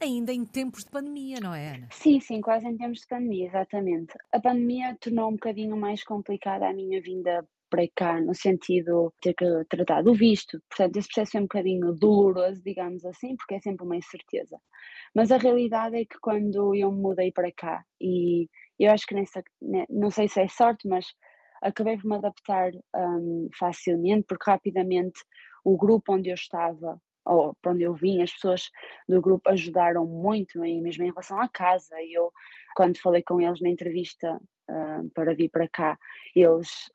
ainda 0.00 0.32
em 0.32 0.44
tempos 0.44 0.82
de 0.82 0.90
pandemia, 0.90 1.38
não 1.40 1.54
é, 1.54 1.76
Ana? 1.76 1.88
Sim, 1.92 2.18
sim, 2.18 2.40
quase 2.40 2.66
em 2.66 2.76
tempos 2.76 3.02
de 3.02 3.06
pandemia, 3.06 3.46
exatamente. 3.46 4.14
A 4.32 4.40
pandemia 4.40 4.96
tornou 5.00 5.28
um 5.28 5.34
bocadinho 5.34 5.76
mais 5.76 6.02
complicada 6.02 6.68
a 6.68 6.72
minha 6.72 7.00
vinda 7.00 7.46
para 7.70 7.86
cá, 7.94 8.20
no 8.20 8.34
sentido 8.34 9.12
de 9.22 9.32
ter 9.32 9.34
que 9.34 9.64
tratar 9.68 10.02
do 10.02 10.12
visto. 10.12 10.60
Portanto, 10.68 10.96
esse 10.96 11.08
processo 11.08 11.36
é 11.36 11.40
um 11.40 11.44
bocadinho 11.44 11.92
doloroso, 11.94 12.60
digamos 12.62 13.04
assim, 13.04 13.36
porque 13.36 13.54
é 13.54 13.60
sempre 13.60 13.84
uma 13.86 13.96
incerteza. 13.96 14.58
Mas 15.14 15.30
a 15.30 15.38
realidade 15.38 15.96
é 15.96 16.04
que 16.04 16.18
quando 16.20 16.74
eu 16.74 16.92
me 16.92 17.00
mudei 17.00 17.32
para 17.32 17.50
cá, 17.52 17.84
e 18.00 18.48
eu 18.78 18.90
acho 18.92 19.06
que 19.06 19.14
nessa, 19.14 19.42
né, 19.62 19.86
não 19.88 20.10
sei 20.10 20.28
se 20.28 20.40
é 20.40 20.48
sorte, 20.48 20.88
mas 20.88 21.06
acabei 21.62 21.96
por 21.96 22.06
me 22.06 22.16
adaptar 22.16 22.72
um, 22.96 23.48
facilmente, 23.58 24.24
porque 24.26 24.50
rapidamente 24.50 25.20
o 25.64 25.76
grupo 25.76 26.14
onde 26.14 26.30
eu 26.30 26.34
estava, 26.34 27.00
ou 27.24 27.54
para 27.60 27.72
onde 27.72 27.82
eu 27.82 27.94
vim, 27.94 28.22
as 28.22 28.32
pessoas 28.32 28.70
do 29.08 29.20
grupo 29.20 29.50
ajudaram 29.50 30.06
muito, 30.06 30.64
e 30.64 30.80
mesmo 30.80 31.04
em 31.04 31.10
relação 31.10 31.40
à 31.40 31.48
casa. 31.48 31.94
Eu, 32.10 32.32
quando 32.74 32.98
falei 32.98 33.22
com 33.22 33.40
eles 33.40 33.60
na 33.60 33.68
entrevista 33.68 34.40
uh, 34.70 35.10
para 35.14 35.34
vir 35.34 35.50
para 35.50 35.68
cá, 35.68 35.98
eles 36.34 36.90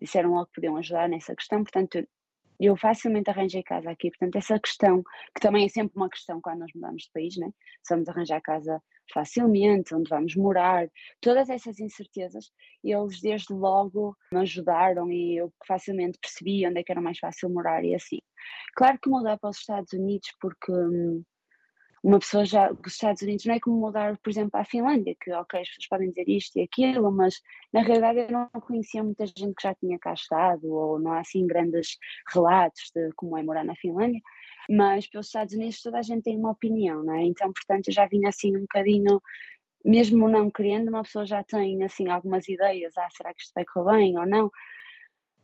disseram 0.00 0.30
logo 0.30 0.46
que 0.46 0.54
podiam 0.54 0.76
ajudar 0.76 1.08
nessa 1.08 1.34
questão, 1.34 1.62
portanto, 1.62 2.06
eu 2.58 2.76
facilmente 2.76 3.30
arranjei 3.30 3.62
casa 3.62 3.90
aqui. 3.90 4.10
Portanto, 4.10 4.36
essa 4.36 4.58
questão, 4.58 5.02
que 5.34 5.40
também 5.40 5.66
é 5.66 5.68
sempre 5.68 5.96
uma 5.96 6.08
questão 6.08 6.40
quando 6.40 6.60
nós 6.60 6.70
mudamos 6.74 7.02
de 7.04 7.10
país, 7.12 7.36
né? 7.36 7.50
se 7.82 7.94
vamos 7.94 8.08
arranjar 8.08 8.40
casa 8.40 8.82
facilmente, 9.12 9.94
onde 9.94 10.08
vamos 10.08 10.34
morar, 10.34 10.88
todas 11.20 11.48
essas 11.48 11.78
incertezas, 11.78 12.50
eles 12.82 13.20
desde 13.20 13.52
logo 13.52 14.16
me 14.32 14.40
ajudaram 14.40 15.10
e 15.10 15.36
eu 15.36 15.52
facilmente 15.66 16.18
percebi 16.20 16.66
onde 16.66 16.80
é 16.80 16.82
que 16.82 16.90
era 16.90 17.00
mais 17.00 17.18
fácil 17.18 17.50
morar 17.50 17.84
e 17.84 17.94
assim. 17.94 18.18
Claro 18.74 18.98
que 19.00 19.08
mudar 19.08 19.38
para 19.38 19.50
os 19.50 19.58
Estados 19.58 19.92
Unidos 19.92 20.28
porque 20.40 20.72
hum, 20.72 21.22
uma 22.06 22.20
pessoa 22.20 22.44
já, 22.44 22.70
os 22.70 22.92
Estados 22.92 23.20
Unidos 23.22 23.44
não 23.46 23.54
é 23.56 23.58
como 23.58 23.80
mudar, 23.80 24.16
por 24.18 24.30
exemplo, 24.30 24.60
à 24.60 24.64
Finlândia, 24.64 25.16
que 25.20 25.32
ok, 25.32 25.60
as 25.60 25.68
pessoas 25.70 25.88
podem 25.88 26.10
dizer 26.10 26.28
isto 26.28 26.56
e 26.56 26.62
aquilo, 26.62 27.10
mas 27.10 27.42
na 27.72 27.82
realidade 27.82 28.20
eu 28.20 28.30
não 28.30 28.48
conhecia 28.60 29.02
muita 29.02 29.26
gente 29.26 29.56
que 29.56 29.62
já 29.64 29.74
tinha 29.74 29.98
cá 29.98 30.14
estado, 30.14 30.72
ou 30.72 31.00
não 31.00 31.10
há 31.10 31.18
assim 31.18 31.44
grandes 31.48 31.98
relatos 32.32 32.92
de 32.94 33.10
como 33.16 33.36
é 33.36 33.42
morar 33.42 33.64
na 33.64 33.74
Finlândia, 33.74 34.20
mas 34.70 35.08
pelos 35.08 35.26
Estados 35.26 35.52
Unidos 35.52 35.82
toda 35.82 35.98
a 35.98 36.02
gente 36.02 36.22
tem 36.22 36.38
uma 36.38 36.52
opinião, 36.52 37.02
não 37.02 37.12
é? 37.12 37.24
Então, 37.24 37.52
portanto, 37.52 37.88
eu 37.88 37.92
já 37.92 38.06
vinha 38.06 38.28
assim 38.28 38.56
um 38.56 38.60
bocadinho, 38.60 39.20
mesmo 39.84 40.28
não 40.28 40.48
querendo, 40.48 40.90
uma 40.90 41.02
pessoa 41.02 41.26
já 41.26 41.42
tem 41.42 41.82
assim 41.82 42.08
algumas 42.08 42.46
ideias, 42.48 42.96
ah, 42.96 43.08
será 43.10 43.34
que 43.34 43.42
isto 43.42 43.52
vai 43.52 43.64
correr 43.64 43.96
bem 43.96 44.16
ou 44.16 44.26
não? 44.26 44.48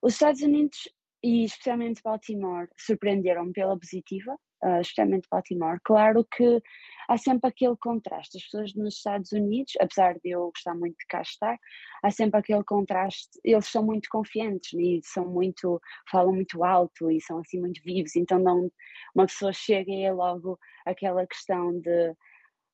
Os 0.01 0.13
Estados 0.13 0.43
Unidos 0.43 0.89
e 1.23 1.45
especialmente 1.45 2.03
Baltimore 2.03 2.69
surpreenderam-me 2.77 3.53
pela 3.53 3.79
positiva, 3.79 4.35
uh, 4.65 4.81
especialmente 4.81 5.29
Baltimore. 5.31 5.79
Claro 5.85 6.25
que 6.25 6.61
há 7.09 7.17
sempre 7.17 7.49
aquele 7.49 7.77
contraste. 7.77 8.39
As 8.39 8.45
pessoas 8.45 8.75
nos 8.75 8.97
Estados 8.97 9.33
Unidos, 9.33 9.75
apesar 9.81 10.15
de 10.15 10.31
eu 10.31 10.51
gostar 10.55 10.75
muito 10.75 10.97
de 10.99 11.07
cá 11.07 11.23
estar, 11.23 11.59
há 12.03 12.11
sempre 12.11 12.41
aquele 12.41 12.65
contraste. 12.65 13.39
Eles 13.45 13.67
são 13.69 13.85
muito 13.85 14.09
confiantes 14.11 14.73
e 14.75 15.01
são 15.05 15.29
muito, 15.29 15.81
falam 16.11 16.35
muito 16.35 16.65
alto 16.65 17.11
e 17.11 17.21
são 17.21 17.39
assim 17.39 17.61
muito 17.61 17.81
vivos. 17.85 18.17
Então, 18.17 18.39
não, 18.39 18.71
uma 19.15 19.27
pessoa 19.27 19.53
chega 19.53 19.91
e 19.91 20.03
é 20.03 20.13
logo 20.13 20.59
aquela 20.85 21.27
questão 21.27 21.79
de 21.81 22.15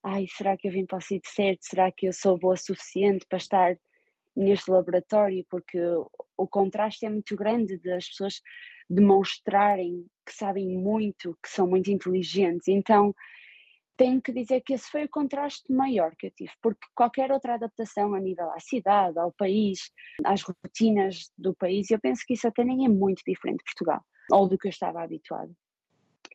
ai, 0.02 0.26
será 0.28 0.56
que 0.56 0.68
eu 0.68 0.72
vim 0.72 0.86
para 0.86 0.98
o 0.98 1.00
sítio 1.00 1.30
certo? 1.30 1.60
Será 1.62 1.92
que 1.92 2.06
eu 2.06 2.12
sou 2.12 2.38
boa 2.38 2.54
o 2.54 2.56
suficiente 2.56 3.26
para 3.28 3.38
estar 3.38 3.76
neste 4.34 4.70
laboratório? 4.70 5.44
Porque 5.50 5.78
o 6.38 6.46
contraste 6.46 7.04
é 7.04 7.10
muito 7.10 7.36
grande 7.36 7.76
das 7.78 8.08
pessoas 8.08 8.40
demonstrarem 8.88 10.06
que 10.24 10.32
sabem 10.32 10.68
muito, 10.68 11.36
que 11.42 11.50
são 11.50 11.66
muito 11.66 11.90
inteligentes. 11.90 12.68
Então, 12.68 13.14
tenho 13.96 14.22
que 14.22 14.32
dizer 14.32 14.62
que 14.62 14.72
esse 14.74 14.88
foi 14.88 15.04
o 15.04 15.08
contraste 15.08 15.70
maior 15.72 16.14
que 16.16 16.28
eu 16.28 16.30
tive, 16.30 16.52
porque 16.62 16.86
qualquer 16.94 17.32
outra 17.32 17.54
adaptação 17.54 18.14
a 18.14 18.20
nível 18.20 18.48
à 18.52 18.60
cidade, 18.60 19.18
ao 19.18 19.32
país, 19.32 19.90
às 20.24 20.42
rotinas 20.42 21.32
do 21.36 21.52
país, 21.54 21.90
eu 21.90 21.98
penso 21.98 22.22
que 22.24 22.34
isso 22.34 22.46
até 22.46 22.62
nem 22.62 22.86
é 22.86 22.88
muito 22.88 23.22
diferente 23.26 23.58
de 23.58 23.64
Portugal, 23.64 24.00
ou 24.30 24.48
do 24.48 24.56
que 24.56 24.68
eu 24.68 24.70
estava 24.70 25.02
habituado. 25.02 25.52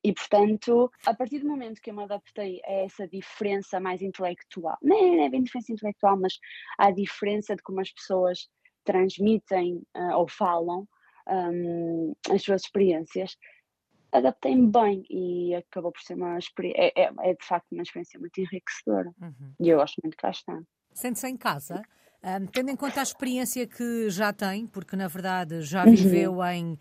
E, 0.04 0.12
portanto, 0.12 0.92
a 1.06 1.14
partir 1.14 1.40
do 1.40 1.48
momento 1.48 1.82
que 1.82 1.90
eu 1.90 1.96
me 1.96 2.04
adaptei 2.04 2.60
a 2.66 2.72
essa 2.84 3.08
diferença 3.08 3.80
mais 3.80 4.02
intelectual, 4.02 4.78
não 4.82 5.24
é 5.24 5.30
bem 5.30 5.42
diferença 5.42 5.72
intelectual, 5.72 6.20
mas 6.20 6.34
à 6.78 6.92
diferença 6.92 7.56
de 7.56 7.64
como 7.64 7.80
as 7.80 7.90
pessoas 7.90 8.50
transmitem 8.84 9.82
uh, 9.96 10.18
ou 10.18 10.28
falam, 10.28 10.88
um, 11.28 12.13
as 12.30 12.42
suas 12.42 12.63
experiências, 12.63 13.38
adaptei-me 14.12 14.68
bem 14.68 15.04
e 15.10 15.56
acabou 15.56 15.92
por 15.92 16.02
ser 16.02 16.16
uma 16.16 16.38
experiência, 16.38 16.82
é, 16.82 16.94
é, 16.96 17.12
é, 17.22 17.34
de 17.34 17.46
facto 17.46 17.72
uma 17.72 17.82
experiência 17.82 18.20
muito 18.20 18.40
enriquecedora 18.40 19.12
uhum. 19.22 19.54
e 19.60 19.70
eu 19.70 19.80
gosto 19.80 20.00
muito 20.04 20.13
de 20.13 20.18
cá 20.18 20.30
estar. 20.30 20.62
Sente-se 20.94 21.28
em 21.28 21.36
casa, 21.36 21.82
um, 22.24 22.46
tendo 22.46 22.70
em 22.70 22.75
conta 22.75 23.00
a 23.00 23.04
experiência 23.04 23.66
que 23.66 24.10
já 24.10 24.32
tem, 24.32 24.68
porque 24.68 24.96
na 24.96 25.08
verdade 25.08 25.62
já 25.63 25.84
uhum. 25.84 25.96
viveu 25.96 26.34
uhum. 26.36 26.46
em 26.46 26.80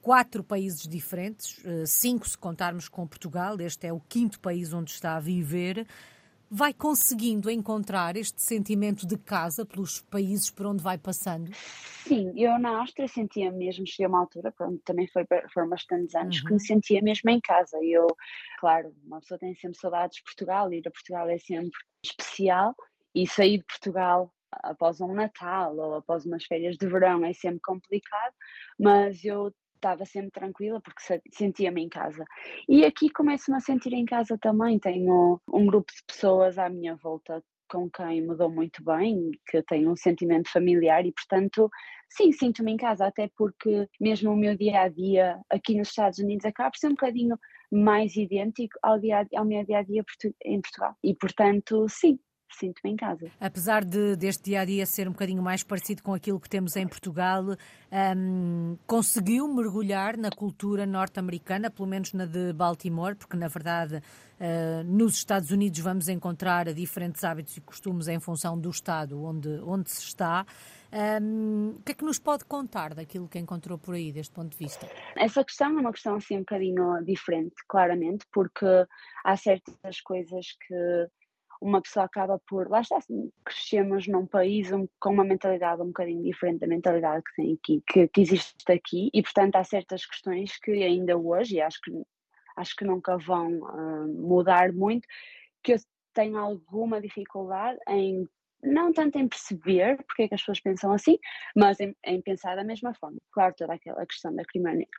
quatro 0.00 0.42
países 0.42 0.88
diferentes, 0.88 1.64
eh, 1.64 1.86
cinco 1.86 2.28
se 2.28 2.36
contarmos 2.36 2.88
com 2.88 3.06
Portugal, 3.06 3.60
este 3.60 3.86
é 3.86 3.92
o 3.92 4.00
quinto 4.00 4.40
país 4.40 4.72
onde 4.72 4.90
está 4.90 5.14
a 5.14 5.20
viver 5.20 5.86
vai 6.54 6.74
conseguindo 6.74 7.50
encontrar 7.50 8.14
este 8.14 8.42
sentimento 8.42 9.06
de 9.06 9.16
casa 9.16 9.64
pelos 9.64 10.02
países 10.02 10.50
por 10.50 10.66
onde 10.66 10.82
vai 10.82 10.98
passando? 10.98 11.50
Sim, 12.06 12.30
eu 12.36 12.58
na 12.58 12.80
Áustria 12.80 13.08
sentia 13.08 13.50
mesmo, 13.50 13.86
cheguei 13.86 14.04
a 14.04 14.08
uma 14.10 14.20
altura, 14.20 14.52
pronto, 14.52 14.78
também 14.84 15.08
foi, 15.08 15.24
foram 15.54 15.70
bastantes 15.70 16.14
anos, 16.14 16.40
uhum. 16.40 16.44
que 16.44 16.52
me 16.52 16.60
sentia 16.60 17.00
mesmo 17.00 17.30
em 17.30 17.40
casa. 17.40 17.78
Eu, 17.82 18.06
claro, 18.60 18.94
uma 19.02 19.20
pessoa 19.20 19.38
tem 19.38 19.54
sempre 19.54 19.78
saudades 19.78 20.18
de 20.18 20.24
Portugal, 20.24 20.70
ir 20.70 20.86
a 20.86 20.90
Portugal 20.90 21.26
é 21.30 21.38
sempre 21.38 21.78
especial, 22.04 22.74
e 23.14 23.26
sair 23.26 23.58
de 23.58 23.64
Portugal 23.64 24.30
após 24.50 25.00
um 25.00 25.14
Natal 25.14 25.74
ou 25.76 25.94
após 25.94 26.26
umas 26.26 26.44
férias 26.44 26.76
de 26.76 26.86
verão 26.86 27.24
é 27.24 27.32
sempre 27.32 27.60
complicado, 27.62 28.34
mas 28.78 29.24
eu 29.24 29.54
estava 29.82 30.04
sempre 30.04 30.30
tranquila 30.30 30.80
porque 30.80 31.20
sentia-me 31.32 31.82
em 31.82 31.88
casa. 31.88 32.24
E 32.68 32.84
aqui 32.84 33.10
começo-me 33.10 33.56
a 33.56 33.60
sentir 33.60 33.92
em 33.92 34.04
casa 34.04 34.38
também. 34.38 34.78
Tenho 34.78 35.40
um 35.52 35.66
grupo 35.66 35.92
de 35.92 36.02
pessoas 36.06 36.56
à 36.56 36.68
minha 36.68 36.94
volta 36.96 37.42
com 37.68 37.90
quem 37.90 38.20
me 38.20 38.36
dou 38.36 38.50
muito 38.50 38.84
bem, 38.84 39.30
que 39.48 39.62
tenho 39.62 39.90
um 39.90 39.96
sentimento 39.96 40.50
familiar 40.50 41.06
e, 41.06 41.12
portanto, 41.12 41.70
sim, 42.10 42.30
sinto-me 42.30 42.72
em 42.72 42.76
casa, 42.76 43.06
até 43.06 43.30
porque 43.34 43.88
mesmo 43.98 44.30
o 44.30 44.36
meu 44.36 44.54
dia 44.54 44.82
a 44.82 44.88
dia 44.88 45.40
aqui 45.48 45.74
nos 45.74 45.88
Estados 45.88 46.18
Unidos 46.18 46.44
acaba 46.44 46.70
por 46.70 46.78
ser 46.78 46.88
um 46.88 46.90
bocadinho 46.90 47.38
mais 47.72 48.14
idêntico 48.14 48.78
ao, 48.82 48.98
dia, 48.98 49.26
ao 49.34 49.46
meu 49.46 49.64
dia 49.64 49.78
a 49.78 49.82
dia 49.82 50.04
em 50.44 50.60
Portugal. 50.60 50.94
E, 51.02 51.14
portanto, 51.14 51.86
sim, 51.88 52.18
sinto-me 52.56 52.92
em 52.92 52.96
casa. 52.96 53.30
Apesar 53.40 53.84
de 53.84 54.16
deste 54.16 54.44
dia 54.44 54.60
a 54.60 54.64
dia 54.64 54.86
ser 54.86 55.08
um 55.08 55.12
bocadinho 55.12 55.42
mais 55.42 55.62
parecido 55.62 56.02
com 56.02 56.14
aquilo 56.14 56.40
que 56.40 56.48
temos 56.48 56.76
em 56.76 56.86
Portugal, 56.86 57.44
um, 58.16 58.76
conseguiu 58.86 59.46
mergulhar 59.48 60.16
na 60.16 60.30
cultura 60.30 60.86
norte-americana, 60.86 61.70
pelo 61.70 61.88
menos 61.88 62.12
na 62.12 62.26
de 62.26 62.52
Baltimore, 62.52 63.14
porque 63.16 63.36
na 63.36 63.48
verdade 63.48 63.96
uh, 63.96 64.84
nos 64.84 65.14
Estados 65.14 65.50
Unidos 65.50 65.78
vamos 65.80 66.08
encontrar 66.08 66.72
diferentes 66.72 67.22
hábitos 67.24 67.56
e 67.56 67.60
costumes 67.60 68.08
em 68.08 68.20
função 68.20 68.58
do 68.58 68.70
estado 68.70 69.22
onde, 69.22 69.48
onde 69.64 69.90
se 69.90 70.02
está. 70.02 70.46
Um, 70.92 71.76
o 71.78 71.82
que 71.82 71.92
é 71.92 71.94
que 71.94 72.04
nos 72.04 72.18
pode 72.18 72.44
contar 72.44 72.94
daquilo 72.94 73.26
que 73.26 73.38
encontrou 73.38 73.78
por 73.78 73.94
aí, 73.94 74.12
deste 74.12 74.34
ponto 74.34 74.50
de 74.50 74.58
vista? 74.58 74.86
Essa 75.16 75.42
questão 75.42 75.68
é 75.78 75.80
uma 75.80 75.90
questão 75.90 76.16
assim 76.16 76.36
um 76.36 76.40
bocadinho 76.40 77.02
diferente, 77.02 77.54
claramente, 77.66 78.26
porque 78.30 78.66
há 79.24 79.36
certas 79.36 80.00
coisas 80.02 80.48
que 80.66 81.08
uma 81.62 81.80
pessoa 81.80 82.04
acaba 82.04 82.40
por, 82.46 82.68
lá 82.68 82.80
está, 82.80 82.96
assim, 82.96 83.30
crescemos 83.44 84.06
num 84.08 84.26
país 84.26 84.72
um, 84.72 84.86
com 85.00 85.10
uma 85.10 85.24
mentalidade 85.24 85.80
um 85.80 85.86
bocadinho 85.86 86.22
diferente 86.22 86.60
da 86.60 86.66
mentalidade 86.66 87.22
que 87.24 87.42
tem 87.42 87.54
aqui, 87.54 87.82
que, 87.86 88.08
que 88.08 88.20
existe 88.20 88.70
aqui, 88.70 89.10
e 89.14 89.22
portanto 89.22 89.56
há 89.56 89.64
certas 89.64 90.04
questões 90.04 90.58
que 90.58 90.72
ainda 90.82 91.16
hoje, 91.16 91.56
e 91.56 91.60
acho 91.60 91.80
que, 91.80 91.92
acho 92.56 92.76
que 92.76 92.84
nunca 92.84 93.16
vão 93.16 93.60
uh, 93.60 94.08
mudar 94.08 94.72
muito, 94.72 95.06
que 95.62 95.72
eu 95.74 95.76
tenho 96.12 96.36
alguma 96.36 97.00
dificuldade 97.00 97.78
em 97.88 98.28
não 98.62 98.92
tanto 98.92 99.18
em 99.18 99.26
perceber 99.26 99.96
porque 100.04 100.22
é 100.22 100.28
que 100.28 100.34
as 100.34 100.40
pessoas 100.40 100.60
pensam 100.60 100.92
assim, 100.92 101.18
mas 101.56 101.80
em, 101.80 101.96
em, 102.04 102.22
pensar 102.22 102.54
da 102.54 102.62
mesma 102.62 102.94
forma. 102.94 103.18
Claro, 103.32 103.54
toda 103.56 103.74
aquela 103.74 104.06
questão 104.06 104.32
da 104.32 104.44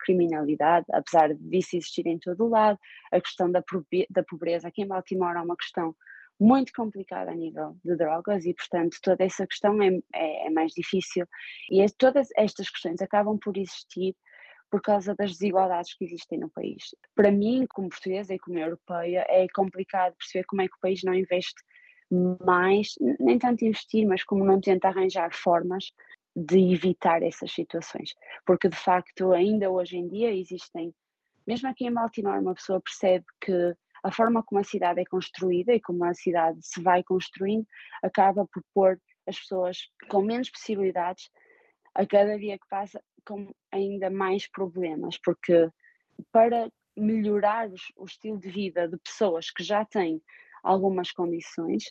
criminalidade, 0.04 0.86
apesar 0.92 1.34
disso 1.34 1.78
existir 1.78 2.06
em 2.06 2.20
todo 2.20 2.44
o 2.44 2.50
lado, 2.50 2.78
a 3.10 3.22
questão 3.22 3.50
da, 3.50 3.64
da 4.10 4.24
pobreza 4.24 4.68
aqui 4.68 4.82
em 4.82 4.88
Baltimore 4.88 5.38
é 5.38 5.42
uma 5.42 5.56
questão 5.56 5.96
muito 6.44 6.74
complicado 6.74 7.30
a 7.30 7.36
nível 7.36 7.78
de 7.86 7.96
drogas 7.96 8.46
e, 8.46 8.54
portanto, 8.54 8.98
toda 9.02 9.24
essa 9.24 9.48
questão 9.48 9.82
é, 9.82 9.90
é, 10.14 10.48
é 10.48 10.50
mais 10.50 10.74
difícil. 10.74 11.26
E 11.72 11.82
é, 11.82 11.86
todas 11.98 12.28
estas 12.36 12.70
questões 12.70 13.02
acabam 13.02 13.40
por 13.40 13.58
existir 13.58 14.14
por 14.70 14.82
causa 14.82 15.16
das 15.16 15.32
desigualdades 15.34 15.96
que 15.96 16.04
existem 16.04 16.40
no 16.40 16.50
país. 16.50 16.84
Para 17.16 17.32
mim, 17.32 17.66
como 17.70 17.90
portuguesa 17.90 18.34
e 18.34 18.40
como 18.40 18.58
europeia, 18.58 19.26
é 19.30 19.48
complicado 19.54 20.16
perceber 20.16 20.46
como 20.46 20.64
é 20.64 20.68
que 20.68 20.76
o 20.76 20.82
país 20.82 21.02
não 21.04 21.14
investe 21.14 21.62
mais, 22.44 22.96
nem 23.20 23.40
tanto 23.40 23.64
investir, 23.64 24.06
mas 24.06 24.24
como 24.24 24.44
não 24.44 24.60
tenta 24.60 24.88
arranjar 24.88 25.34
formas 25.34 25.92
de 26.36 26.74
evitar 26.74 27.22
essas 27.22 27.52
situações. 27.52 28.14
Porque, 28.46 28.68
de 28.68 28.76
facto, 28.76 29.32
ainda 29.32 29.70
hoje 29.70 29.96
em 29.98 30.08
dia 30.08 30.34
existem, 30.34 30.94
mesmo 31.48 31.70
aqui 31.70 31.86
em 31.86 31.94
Baltimore, 31.94 32.40
uma 32.40 32.56
pessoa 32.56 32.82
percebe 32.82 33.26
que 33.40 33.76
a 34.04 34.12
forma 34.12 34.44
como 34.44 34.60
a 34.60 34.64
cidade 34.64 35.02
é 35.02 35.06
construída 35.06 35.74
e 35.74 35.82
como 35.82 36.04
a 36.04 36.14
cidade 36.14 36.60
se 36.62 36.82
vai 36.82 37.04
construindo 37.04 37.66
acaba 38.04 38.46
por 38.48 38.64
pôr 38.74 39.02
as 39.28 39.40
pessoas 39.40 39.78
com 40.10 40.22
menos 40.22 40.50
possibilidades 40.50 41.30
a 41.96 42.06
cada 42.06 42.38
dia 42.38 42.58
que 42.58 42.68
passa 42.70 43.02
com 43.26 43.54
ainda 43.72 44.10
mais 44.10 44.48
problemas, 44.50 45.18
porque 45.24 45.70
para 46.32 46.70
melhorar 46.98 47.70
o 47.96 48.06
estilo 48.06 48.38
de 48.38 48.50
vida 48.50 48.88
de 48.88 48.98
pessoas 48.98 49.50
que 49.50 49.64
já 49.64 49.86
têm 49.86 50.22
algumas 50.64 51.12
condições, 51.12 51.84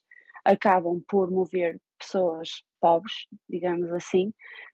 acabam 0.44 1.02
por 1.08 1.30
mover 1.30 1.80
pessoas 1.98 2.62
pobres, 2.80 3.26
digamos 3.48 3.90
assim, 3.92 4.32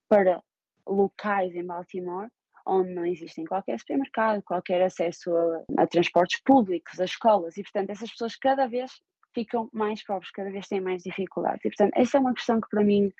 para 0.08 0.42
locais 0.86 1.54
em 1.54 1.64
Baltimore 1.64 2.28
onde 2.68 2.92
não 2.92 3.04
existem 3.06 3.44
qualquer 3.44 3.78
supermercado, 3.80 4.42
qualquer 4.42 4.82
acesso 4.82 5.34
a, 5.34 5.82
a, 5.82 5.86
transportes 5.86 6.40
públicos, 6.42 7.00
a 7.00 7.04
escolas, 7.04 7.56
e 7.56 7.62
portanto 7.62 7.90
essas 7.90 8.10
pessoas 8.10 8.36
cada 8.36 8.66
vez 8.66 8.92
ficam 9.34 9.68
mais 9.72 10.04
pobres, 10.04 10.30
cada 10.30 10.50
vez 10.50 10.68
têm 10.68 10.80
mais 10.80 11.02
dificuldades. 11.02 11.64
E 11.64 11.70
portanto 11.70 11.92
essa 11.96 12.18
é 12.18 12.20
uma 12.20 12.34
questão 12.34 12.60
que 12.60 12.68
para 12.68 12.84
mim 12.84 13.10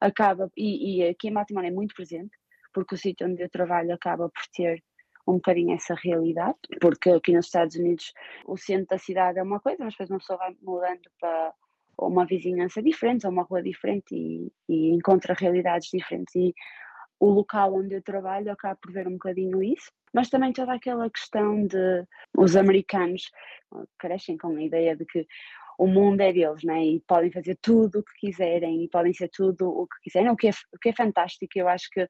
acaba, 0.00 0.50
e, 0.56 0.98
e 0.98 1.08
aqui 1.08 1.28
em 1.28 1.32
Baltimore 1.32 1.66
é 1.66 1.70
muito 1.70 1.94
presente, 1.94 2.36
porque 2.72 2.94
o 2.94 2.98
sítio 2.98 3.26
onde 3.26 3.42
eu 3.42 3.50
trabalho 3.50 3.92
acaba 3.94 4.28
por 4.28 4.42
ter 4.54 4.82
um 5.26 5.34
bocadinho 5.34 5.74
essa 5.74 5.94
realidade, 5.94 6.58
porque 6.80 7.10
aqui 7.10 7.32
nos 7.32 7.46
Estados 7.46 7.76
Unidos 7.76 8.12
o 8.46 8.56
centro 8.56 8.86
da 8.90 8.98
cidade 8.98 9.38
é 9.38 9.42
uma 9.42 9.60
coisa, 9.60 9.84
mas 9.84 9.94
depois 9.94 10.10
uma 10.10 10.18
pessoa 10.18 10.38
vai 10.38 10.56
mudando 10.62 11.10
para 11.20 11.52
uma 11.98 12.24
vizinhança 12.24 12.82
diferente, 12.82 13.26
ou 13.26 13.32
uma 13.32 13.42
rua 13.42 13.62
diferente 13.62 14.14
e, 14.14 14.52
e 14.68 14.94
encontra 14.94 15.34
realidades 15.34 15.90
diferentes. 15.92 16.34
E 16.34 16.54
o 17.20 17.30
local 17.30 17.74
onde 17.74 17.94
eu 17.94 18.02
trabalho 18.02 18.52
acaba 18.52 18.76
por 18.80 18.92
ver 18.92 19.06
um 19.08 19.12
bocadinho 19.12 19.62
isso, 19.62 19.90
mas 20.12 20.30
também 20.30 20.52
toda 20.52 20.72
aquela 20.72 21.10
questão 21.10 21.66
de 21.66 22.04
os 22.36 22.56
americanos 22.56 23.30
crescem 23.98 24.36
com 24.36 24.56
a 24.56 24.62
ideia 24.62 24.96
de 24.96 25.04
que 25.04 25.26
o 25.78 25.86
mundo 25.86 26.20
é 26.20 26.32
deles, 26.32 26.64
né? 26.64 26.84
E 26.84 27.00
podem 27.06 27.30
fazer 27.30 27.56
tudo 27.62 28.00
o 28.00 28.02
que 28.02 28.26
quiserem 28.26 28.82
e 28.82 28.88
podem 28.88 29.12
ser 29.12 29.28
tudo 29.28 29.68
o 29.68 29.86
que 29.86 29.96
quiserem, 30.02 30.28
o 30.28 30.36
que 30.36 30.48
é, 30.48 30.50
o 30.72 30.78
que 30.78 30.88
é 30.88 30.92
fantástico. 30.92 31.52
Eu 31.54 31.68
acho 31.68 31.88
que 31.90 32.06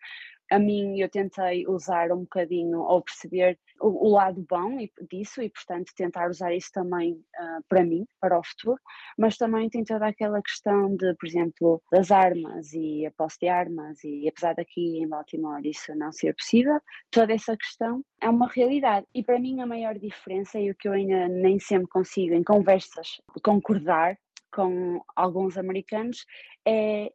a 0.50 0.58
mim 0.58 1.00
eu 1.00 1.08
tentei 1.08 1.66
usar 1.66 2.10
um 2.12 2.20
bocadinho 2.20 2.80
ou 2.80 3.02
perceber 3.02 3.58
o, 3.80 4.08
o 4.08 4.12
lado 4.12 4.44
bom 4.48 4.76
disso 5.10 5.42
e 5.42 5.50
portanto 5.50 5.92
tentar 5.94 6.30
usar 6.30 6.54
isso 6.54 6.70
também 6.72 7.12
uh, 7.12 7.62
para 7.68 7.84
mim, 7.84 8.06
para 8.20 8.38
o 8.38 8.42
futuro, 8.42 8.80
mas 9.16 9.36
também 9.36 9.68
tem 9.68 9.84
toda 9.84 10.06
aquela 10.06 10.40
questão 10.42 10.96
de, 10.96 11.14
por 11.14 11.26
exemplo, 11.26 11.82
das 11.92 12.10
armas 12.10 12.72
e 12.72 13.06
a 13.06 13.10
posse 13.10 13.38
de 13.40 13.48
armas 13.48 14.02
e 14.04 14.26
apesar 14.28 14.54
daqui 14.54 14.98
em 14.98 15.08
Baltimore 15.08 15.60
isso 15.64 15.94
não 15.94 16.12
ser 16.12 16.34
possível, 16.34 16.80
toda 17.10 17.32
essa 17.32 17.56
questão 17.56 18.02
é 18.20 18.28
uma 18.28 18.48
realidade. 18.48 19.06
E 19.14 19.22
para 19.22 19.38
mim 19.38 19.60
a 19.60 19.66
maior 19.66 19.98
diferença 19.98 20.58
e 20.58 20.70
o 20.70 20.74
que 20.74 20.88
eu 20.88 20.92
ainda 20.92 21.28
nem 21.28 21.58
sempre 21.58 21.88
consigo 21.88 22.34
em 22.34 22.42
conversas 22.42 23.20
concordar 23.42 24.18
com 24.50 25.02
alguns 25.14 25.56
americanos 25.58 26.24
é 26.66 27.12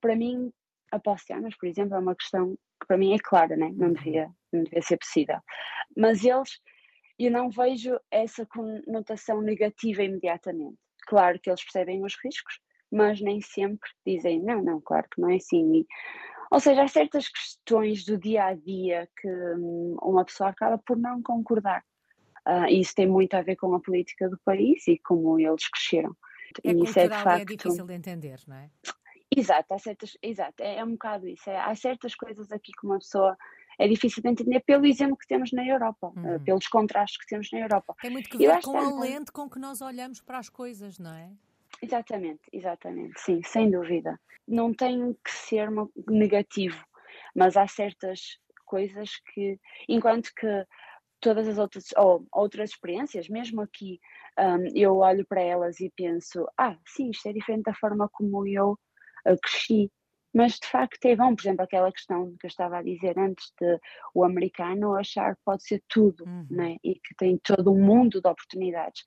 para 0.00 0.16
mim 0.16 0.52
a 0.96 1.34
armas, 1.34 1.56
por 1.56 1.66
exemplo, 1.66 1.94
é 1.94 1.98
uma 1.98 2.14
questão 2.14 2.56
que 2.80 2.86
para 2.86 2.98
mim 2.98 3.14
é 3.14 3.18
clara, 3.18 3.56
né? 3.56 3.70
não, 3.74 3.92
devia, 3.92 4.30
não 4.52 4.62
devia 4.64 4.82
ser 4.82 4.96
possível. 4.98 5.38
Mas 5.96 6.24
eles, 6.24 6.60
eu 7.18 7.30
não 7.30 7.50
vejo 7.50 7.98
essa 8.10 8.46
conotação 8.46 9.40
negativa 9.40 10.02
imediatamente. 10.02 10.76
Claro 11.06 11.38
que 11.40 11.50
eles 11.50 11.62
percebem 11.62 12.04
os 12.04 12.14
riscos, 12.22 12.60
mas 12.90 13.20
nem 13.20 13.40
sempre 13.40 13.88
dizem, 14.06 14.40
não, 14.42 14.62
não, 14.62 14.80
claro 14.80 15.06
que 15.12 15.20
não 15.20 15.30
é 15.30 15.36
assim. 15.36 15.80
E, 15.80 15.86
ou 16.50 16.60
seja, 16.60 16.82
há 16.82 16.88
certas 16.88 17.28
questões 17.28 18.04
do 18.04 18.18
dia 18.18 18.46
a 18.46 18.54
dia 18.54 19.08
que 19.20 19.28
hum, 19.28 19.96
uma 20.02 20.24
pessoa 20.24 20.50
acaba 20.50 20.78
por 20.78 20.96
não 20.96 21.22
concordar. 21.22 21.82
Uh, 22.46 22.66
isso 22.68 22.94
tem 22.94 23.06
muito 23.06 23.34
a 23.34 23.42
ver 23.42 23.56
com 23.56 23.74
a 23.74 23.80
política 23.80 24.28
do 24.28 24.38
país 24.44 24.86
e 24.86 24.98
como 24.98 25.38
eles 25.40 25.68
cresceram. 25.68 26.14
É 26.62 26.72
e 26.72 26.84
isso 26.84 26.98
é, 26.98 27.08
de 27.08 27.14
facto, 27.14 27.40
é 27.40 27.44
difícil 27.44 27.86
de 27.86 27.94
entender, 27.94 28.38
não 28.46 28.56
é? 28.56 28.70
Exato, 29.36 29.74
há 29.74 29.78
certas, 29.78 30.16
exato, 30.22 30.62
é, 30.62 30.76
é 30.76 30.84
um 30.84 30.92
bocado 30.92 31.28
isso. 31.28 31.48
É, 31.50 31.58
há 31.58 31.74
certas 31.74 32.14
coisas 32.14 32.50
aqui 32.52 32.72
que 32.72 32.86
uma 32.86 32.98
pessoa 32.98 33.36
é 33.78 33.88
difícil 33.88 34.22
de 34.22 34.28
entender 34.28 34.60
pelo 34.60 34.86
exemplo 34.86 35.16
que 35.16 35.26
temos 35.26 35.50
na 35.52 35.66
Europa, 35.66 36.12
eh, 36.16 36.20
uhum. 36.20 36.44
pelos 36.44 36.68
contrastes 36.68 37.18
que 37.18 37.26
temos 37.26 37.50
na 37.52 37.60
Europa. 37.60 37.94
Tem 38.00 38.10
muito 38.10 38.30
que 38.30 38.38
ver 38.38 38.62
com 38.62 38.78
a 38.78 39.00
lente 39.00 39.32
com 39.32 39.50
que 39.50 39.58
nós 39.58 39.80
olhamos 39.80 40.20
para 40.20 40.38
as 40.38 40.48
coisas, 40.48 40.98
não 40.98 41.12
é? 41.12 41.30
Exatamente, 41.82 42.42
exatamente, 42.52 43.20
sim, 43.20 43.42
sem 43.44 43.70
dúvida. 43.70 44.18
Não 44.46 44.72
tem 44.72 45.12
que 45.24 45.30
ser 45.30 45.68
negativo, 46.08 46.82
mas 47.34 47.56
há 47.56 47.66
certas 47.66 48.38
coisas 48.64 49.10
que, 49.32 49.58
enquanto 49.88 50.30
que 50.34 50.66
todas 51.20 51.48
as 51.48 51.58
outras, 51.58 51.86
ou 51.96 52.26
outras 52.32 52.70
experiências, 52.70 53.28
mesmo 53.28 53.62
aqui, 53.62 53.98
um, 54.38 54.68
eu 54.74 54.98
olho 54.98 55.26
para 55.26 55.40
elas 55.40 55.80
e 55.80 55.90
penso, 55.96 56.46
ah, 56.58 56.76
sim, 56.86 57.10
isto 57.10 57.28
é 57.28 57.32
diferente 57.32 57.64
da 57.64 57.74
forma 57.74 58.08
como 58.12 58.46
eu 58.46 58.78
cresci. 59.42 59.90
Mas 60.34 60.58
de 60.58 60.66
facto 60.66 61.04
é 61.06 61.14
bom, 61.14 61.34
por 61.34 61.42
exemplo, 61.42 61.62
aquela 61.62 61.92
questão 61.92 62.34
que 62.40 62.46
eu 62.46 62.48
estava 62.48 62.78
a 62.78 62.82
dizer 62.82 63.16
antes 63.16 63.52
de 63.60 63.78
o 64.12 64.24
americano 64.24 64.96
achar 64.96 65.36
que 65.36 65.42
pode 65.44 65.62
ser 65.62 65.80
tudo 65.88 66.24
uhum. 66.24 66.46
né? 66.50 66.76
e 66.82 66.94
que 66.94 67.14
tem 67.16 67.38
todo 67.38 67.72
um 67.72 67.80
mundo 67.80 68.20
de 68.20 68.28
oportunidades. 68.28 69.04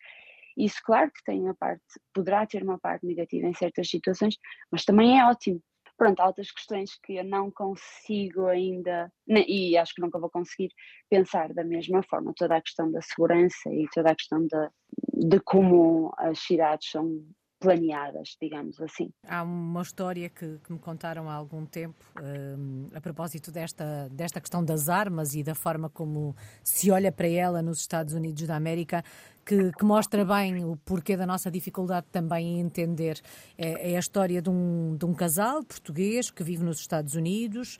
Isso, 0.57 0.77
claro 0.83 1.11
que 1.11 1.23
tem 1.23 1.41
uma 1.41 1.53
parte, 1.53 1.83
poderá 2.13 2.45
ter 2.47 2.63
uma 2.63 2.79
parte 2.79 3.05
negativa 3.05 3.45
em 3.45 3.53
certas 3.53 3.89
situações, 3.89 4.37
mas 4.71 4.85
também 4.85 5.19
é 5.19 5.25
ótimo. 5.25 5.61
Pronto, 5.97 6.19
há 6.19 6.27
outras 6.27 6.51
questões 6.51 6.97
que 7.03 7.15
eu 7.15 7.23
não 7.23 7.51
consigo 7.51 8.45
ainda, 8.47 9.11
e 9.27 9.75
acho 9.75 9.95
que 9.95 10.01
nunca 10.01 10.19
vou 10.19 10.29
conseguir 10.29 10.69
pensar 11.09 11.53
da 11.53 11.63
mesma 11.63 12.03
forma. 12.03 12.33
Toda 12.35 12.55
a 12.55 12.61
questão 12.61 12.91
da 12.91 13.01
segurança 13.01 13.69
e 13.69 13.87
toda 13.93 14.11
a 14.11 14.15
questão 14.15 14.45
de, 14.45 15.27
de 15.27 15.39
como 15.41 16.13
as 16.17 16.39
cidades 16.39 16.89
são 16.89 17.23
planeadas, 17.67 18.37
digamos 18.41 18.79
assim. 18.79 19.11
Há 19.27 19.43
uma 19.43 19.81
história 19.81 20.29
que, 20.29 20.57
que 20.63 20.71
me 20.71 20.79
contaram 20.79 21.29
há 21.29 21.33
algum 21.33 21.65
tempo 21.65 22.05
um, 22.21 22.87
a 22.93 23.01
propósito 23.01 23.51
desta, 23.51 24.07
desta 24.09 24.39
questão 24.39 24.63
das 24.63 24.87
armas 24.87 25.35
e 25.35 25.43
da 25.43 25.53
forma 25.53 25.89
como 25.89 26.33
se 26.63 26.89
olha 26.89 27.11
para 27.11 27.27
ela 27.27 27.61
nos 27.61 27.79
Estados 27.79 28.13
Unidos 28.13 28.47
da 28.47 28.55
América, 28.55 29.03
que, 29.45 29.71
que 29.73 29.83
mostra 29.83 30.23
bem 30.23 30.63
o 30.63 30.77
porquê 30.77 31.17
da 31.17 31.25
nossa 31.25 31.51
dificuldade 31.51 32.07
também 32.09 32.55
em 32.55 32.59
entender. 32.61 33.19
É, 33.57 33.91
é 33.91 33.95
a 33.97 33.99
história 33.99 34.41
de 34.41 34.49
um, 34.49 34.95
de 34.97 35.05
um 35.05 35.13
casal 35.13 35.61
português 35.63 36.31
que 36.31 36.43
vive 36.43 36.63
nos 36.63 36.79
Estados 36.79 37.15
Unidos, 37.15 37.77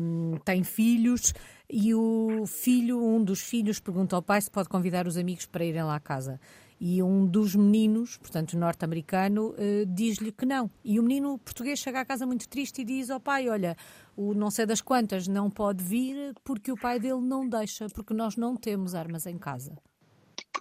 um, 0.00 0.38
tem 0.44 0.62
filhos 0.62 1.34
e 1.68 1.94
o 1.94 2.44
filho, 2.46 3.04
um 3.04 3.22
dos 3.22 3.40
filhos, 3.40 3.80
pergunta 3.80 4.14
ao 4.14 4.22
pai 4.22 4.40
se 4.40 4.50
pode 4.50 4.68
convidar 4.68 5.06
os 5.06 5.16
amigos 5.16 5.46
para 5.46 5.64
irem 5.64 5.82
lá 5.82 5.96
à 5.96 6.00
casa. 6.00 6.40
E 6.80 7.02
um 7.02 7.26
dos 7.26 7.54
meninos, 7.54 8.16
portanto 8.16 8.56
norte-americano, 8.56 9.50
uh, 9.50 9.86
diz-lhe 9.86 10.32
que 10.32 10.46
não. 10.46 10.70
E 10.82 10.98
o 10.98 11.02
menino 11.02 11.38
português 11.38 11.78
chega 11.78 12.00
à 12.00 12.04
casa 12.06 12.24
muito 12.24 12.48
triste 12.48 12.80
e 12.80 12.84
diz 12.84 13.10
ao 13.10 13.20
pai: 13.20 13.50
Olha, 13.50 13.76
o 14.16 14.32
não 14.32 14.50
sei 14.50 14.64
das 14.64 14.80
quantas 14.80 15.28
não 15.28 15.50
pode 15.50 15.84
vir 15.84 16.34
porque 16.42 16.72
o 16.72 16.76
pai 16.76 16.98
dele 16.98 17.20
não 17.20 17.46
deixa, 17.46 17.86
porque 17.94 18.14
nós 18.14 18.36
não 18.36 18.56
temos 18.56 18.94
armas 18.94 19.26
em 19.26 19.36
casa. 19.36 19.76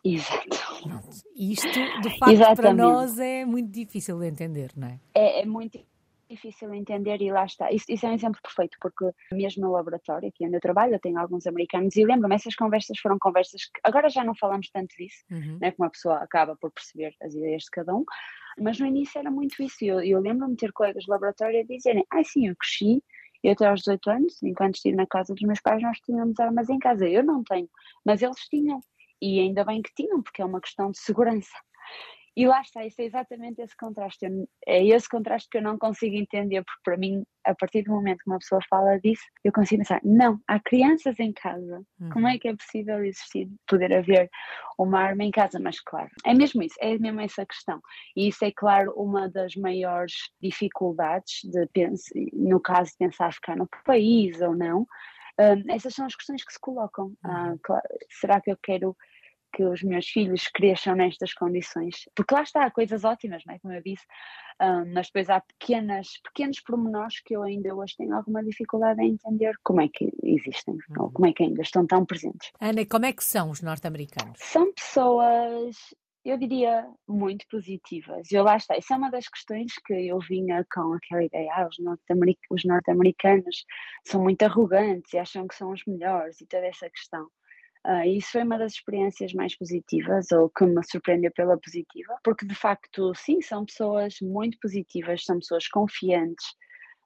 Exato. 0.04 0.58
Isto, 1.36 1.68
de 2.02 2.20
facto, 2.20 2.32
Exatamente. 2.34 2.56
para 2.62 2.74
nós 2.74 3.18
é 3.18 3.46
muito 3.46 3.72
difícil 3.72 4.20
de 4.20 4.28
entender, 4.28 4.72
não 4.76 4.88
é? 4.88 5.00
É, 5.14 5.42
é 5.42 5.46
muito 5.46 5.80
difícil 6.30 6.74
entender 6.74 7.22
e 7.22 7.32
lá 7.32 7.46
está. 7.46 7.72
Isso, 7.72 7.86
isso, 7.90 8.06
é 8.06 8.10
um 8.10 8.14
exemplo 8.14 8.40
perfeito, 8.42 8.78
porque 8.80 9.10
mesmo 9.34 9.64
no 9.66 9.72
laboratório, 9.72 10.30
aqui 10.30 10.46
onde 10.46 10.56
eu 10.56 10.62
trabalho, 10.62 10.94
eu 10.94 11.00
tenho 11.00 11.18
alguns 11.18 11.48
americanos 11.48 11.96
e 11.96 12.06
lembro-me, 12.06 12.36
essas 12.36 12.56
conversas 12.56 13.00
foram 13.00 13.18
conversas 13.20 13.66
que 13.66 13.80
agora 13.84 14.10
já 14.10 14.24
não 14.24 14.36
falamos 14.36 14.70
tanto 14.70 14.96
disso, 14.96 15.24
uhum. 15.32 15.58
né, 15.60 15.72
como 15.72 15.88
a 15.88 15.90
pessoa 15.92 16.18
acaba 16.18 16.56
por 16.56 16.72
perceber 16.72 17.14
as 17.22 17.34
ideias 17.34 17.64
de 17.64 17.72
cada 17.72 17.96
um, 17.96 18.06
mas 18.60 18.80
no 18.80 18.86
início 18.86 19.20
era 19.20 19.32
muito 19.32 19.62
isso. 19.62 19.84
Eu, 19.84 20.02
eu 20.02 20.20
lembro-me 20.20 20.54
de 20.54 20.60
ter 20.60 20.72
colegas 20.72 21.04
de 21.04 21.12
laboratório 21.12 21.60
a 21.60 21.64
dizerem: 21.64 22.06
Ah, 22.12 22.24
sim, 22.24 22.48
eu 22.48 22.56
cresci. 22.56 23.04
Eu 23.42 23.54
até 23.54 23.68
aos 23.68 23.80
18 23.80 24.10
anos, 24.10 24.44
enquanto 24.44 24.76
estive 24.76 24.98
na 24.98 25.08
casa 25.08 25.34
dos 25.34 25.44
meus 25.44 25.62
pais, 25.62 25.82
nós 25.82 25.98
tínhamos 26.00 26.38
armas 26.40 26.70
em 26.70 26.78
casa. 26.78 27.08
Eu 27.08 27.24
não 27.24 27.42
tenho, 27.44 27.70
mas 28.06 28.22
eles 28.22 28.38
tinham. 28.50 28.82
E 29.22 29.40
ainda 29.40 29.64
bem 29.64 29.82
que 29.82 29.94
tinham, 29.96 30.22
porque 30.22 30.42
é 30.42 30.46
uma 30.46 30.60
questão 30.60 30.92
de 30.92 31.00
segurança. 31.00 31.56
E 32.40 32.48
lá 32.48 32.62
está, 32.62 32.86
isso 32.86 33.02
é 33.02 33.04
exatamente 33.04 33.62
esse 33.62 33.76
contraste. 33.76 34.26
É 34.66 34.82
esse 34.86 35.10
contraste 35.10 35.50
que 35.52 35.58
eu 35.58 35.62
não 35.62 35.78
consigo 35.78 36.16
entender, 36.16 36.64
porque 36.64 36.82
para 36.86 36.96
mim, 36.96 37.22
a 37.46 37.54
partir 37.54 37.82
do 37.82 37.92
momento 37.92 38.20
que 38.20 38.30
uma 38.30 38.40
pessoa 38.40 38.62
fala 38.70 38.98
disso, 38.98 39.24
eu 39.44 39.52
consigo 39.52 39.82
pensar: 39.82 40.00
não, 40.06 40.40
há 40.48 40.58
crianças 40.58 41.20
em 41.20 41.34
casa. 41.34 41.84
Uhum. 42.00 42.10
Como 42.12 42.28
é 42.30 42.32
uhum. 42.32 42.40
que 42.40 42.48
é 42.48 42.56
possível 42.56 43.04
existir, 43.04 43.50
poder 43.68 43.94
haver 43.94 44.30
uma 44.78 45.02
arma 45.02 45.26
em 45.26 45.32
casa? 45.32 45.60
Mas 45.60 45.82
claro, 45.82 46.10
é 46.26 46.34
mesmo 46.34 46.64
isso, 46.64 46.76
é 46.80 46.98
mesmo 46.98 47.20
essa 47.20 47.46
questão. 47.46 47.82
E 48.16 48.30
isso 48.30 48.46
é, 48.46 48.54
claro, 48.56 48.94
uma 48.96 49.28
das 49.28 49.54
maiores 49.56 50.14
dificuldades, 50.42 51.42
de 51.44 51.68
no 52.32 52.62
caso 52.62 52.92
de 52.92 52.98
pensar 53.00 53.34
ficar 53.34 53.58
no 53.58 53.68
país 53.84 54.40
ou 54.40 54.56
não. 54.56 54.88
Um, 55.38 55.74
essas 55.74 55.94
são 55.94 56.06
as 56.06 56.16
questões 56.16 56.42
que 56.46 56.54
se 56.54 56.60
colocam. 56.62 57.12
Ah, 57.22 57.50
uhum. 57.50 57.60
claro, 57.62 57.84
será 58.10 58.40
que 58.40 58.50
eu 58.50 58.58
quero 58.64 58.96
que 59.54 59.64
os 59.64 59.84
meus 59.84 60.08
filhos 60.08 60.48
cresçam 60.48 60.96
nestas 60.96 61.34
condições. 61.34 62.06
Porque 62.16 62.34
lá 62.34 62.44
está, 62.44 62.66
há 62.66 62.72
coisas 62.72 63.04
ótimas, 63.04 63.44
não 63.46 63.56
é? 63.56 63.60
Como 63.60 63.74
eu 63.74 63.82
disse, 63.82 64.06
um, 64.62 64.94
mas 64.94 65.08
depois 65.08 65.30
há 65.30 65.42
pequenas, 65.42 66.08
pequenos 66.24 66.60
pormenores 66.62 67.22
que 67.22 67.36
eu 67.36 67.44
ainda 67.44 67.74
hoje 67.76 67.96
tenho 67.98 68.14
alguma 68.16 68.44
dificuldade 68.44 69.02
em 69.02 69.14
entender 69.14 69.54
como 69.64 69.82
é 69.82 69.88
que 69.88 70.12
existem, 70.24 70.76
uhum. 70.76 71.04
ou 71.04 71.12
como 71.12 71.28
é 71.28 71.34
que 71.34 71.44
ainda 71.44 71.62
estão 71.62 71.86
tão 71.88 72.06
presentes. 72.06 72.52
Ana, 72.60 72.86
como 72.86 73.06
é 73.06 73.14
que 73.14 73.24
são 73.24 73.50
os 73.50 73.62
norte-americanos? 73.62 74.38
São 74.38 74.74
pessoas 74.74 75.78
eu 76.26 76.38
diria 76.38 76.86
muito 77.08 77.46
positivas. 77.50 78.32
Eu 78.32 78.44
lá 78.44 78.58
está, 78.58 78.78
isso 78.78 78.94
é 78.94 78.98
uma 78.98 79.10
das 79.10 79.28
questões 79.28 79.74
que 79.86 79.94
eu 79.94 80.20
vinha 80.20 80.66
com 80.72 80.94
aquela 80.94 81.24
ideia, 81.24 81.50
ah, 81.54 81.68
os 81.68 81.78
norte-americanos 81.80 83.66
são 84.06 84.22
muito 84.22 84.44
arrogantes 84.44 85.14
e 85.14 85.18
acham 85.18 85.48
que 85.48 85.56
são 85.56 85.72
os 85.72 85.84
melhores 85.86 86.40
e 86.42 86.46
toda 86.46 86.68
essa 86.68 86.90
questão. 86.90 87.28
Uh, 87.88 88.06
isso 88.06 88.34
foi 88.34 88.44
uma 88.44 88.58
das 88.58 88.74
experiências 88.74 89.34
mais 89.34 89.58
positivas, 89.58 90.32
ou 90.32 90.50
que 90.50 90.66
me 90.66 90.84
surpreendeu 90.84 91.32
pela 91.32 91.58
positiva, 91.58 92.18
porque 92.24 92.46
de 92.46 92.54
facto, 92.56 93.14
sim, 93.16 93.42
são 93.42 93.66
pessoas 93.66 94.16
muito 94.22 94.58
positivas, 94.62 95.24
são 95.24 95.40
pessoas 95.40 95.68
confiantes, 95.68 96.46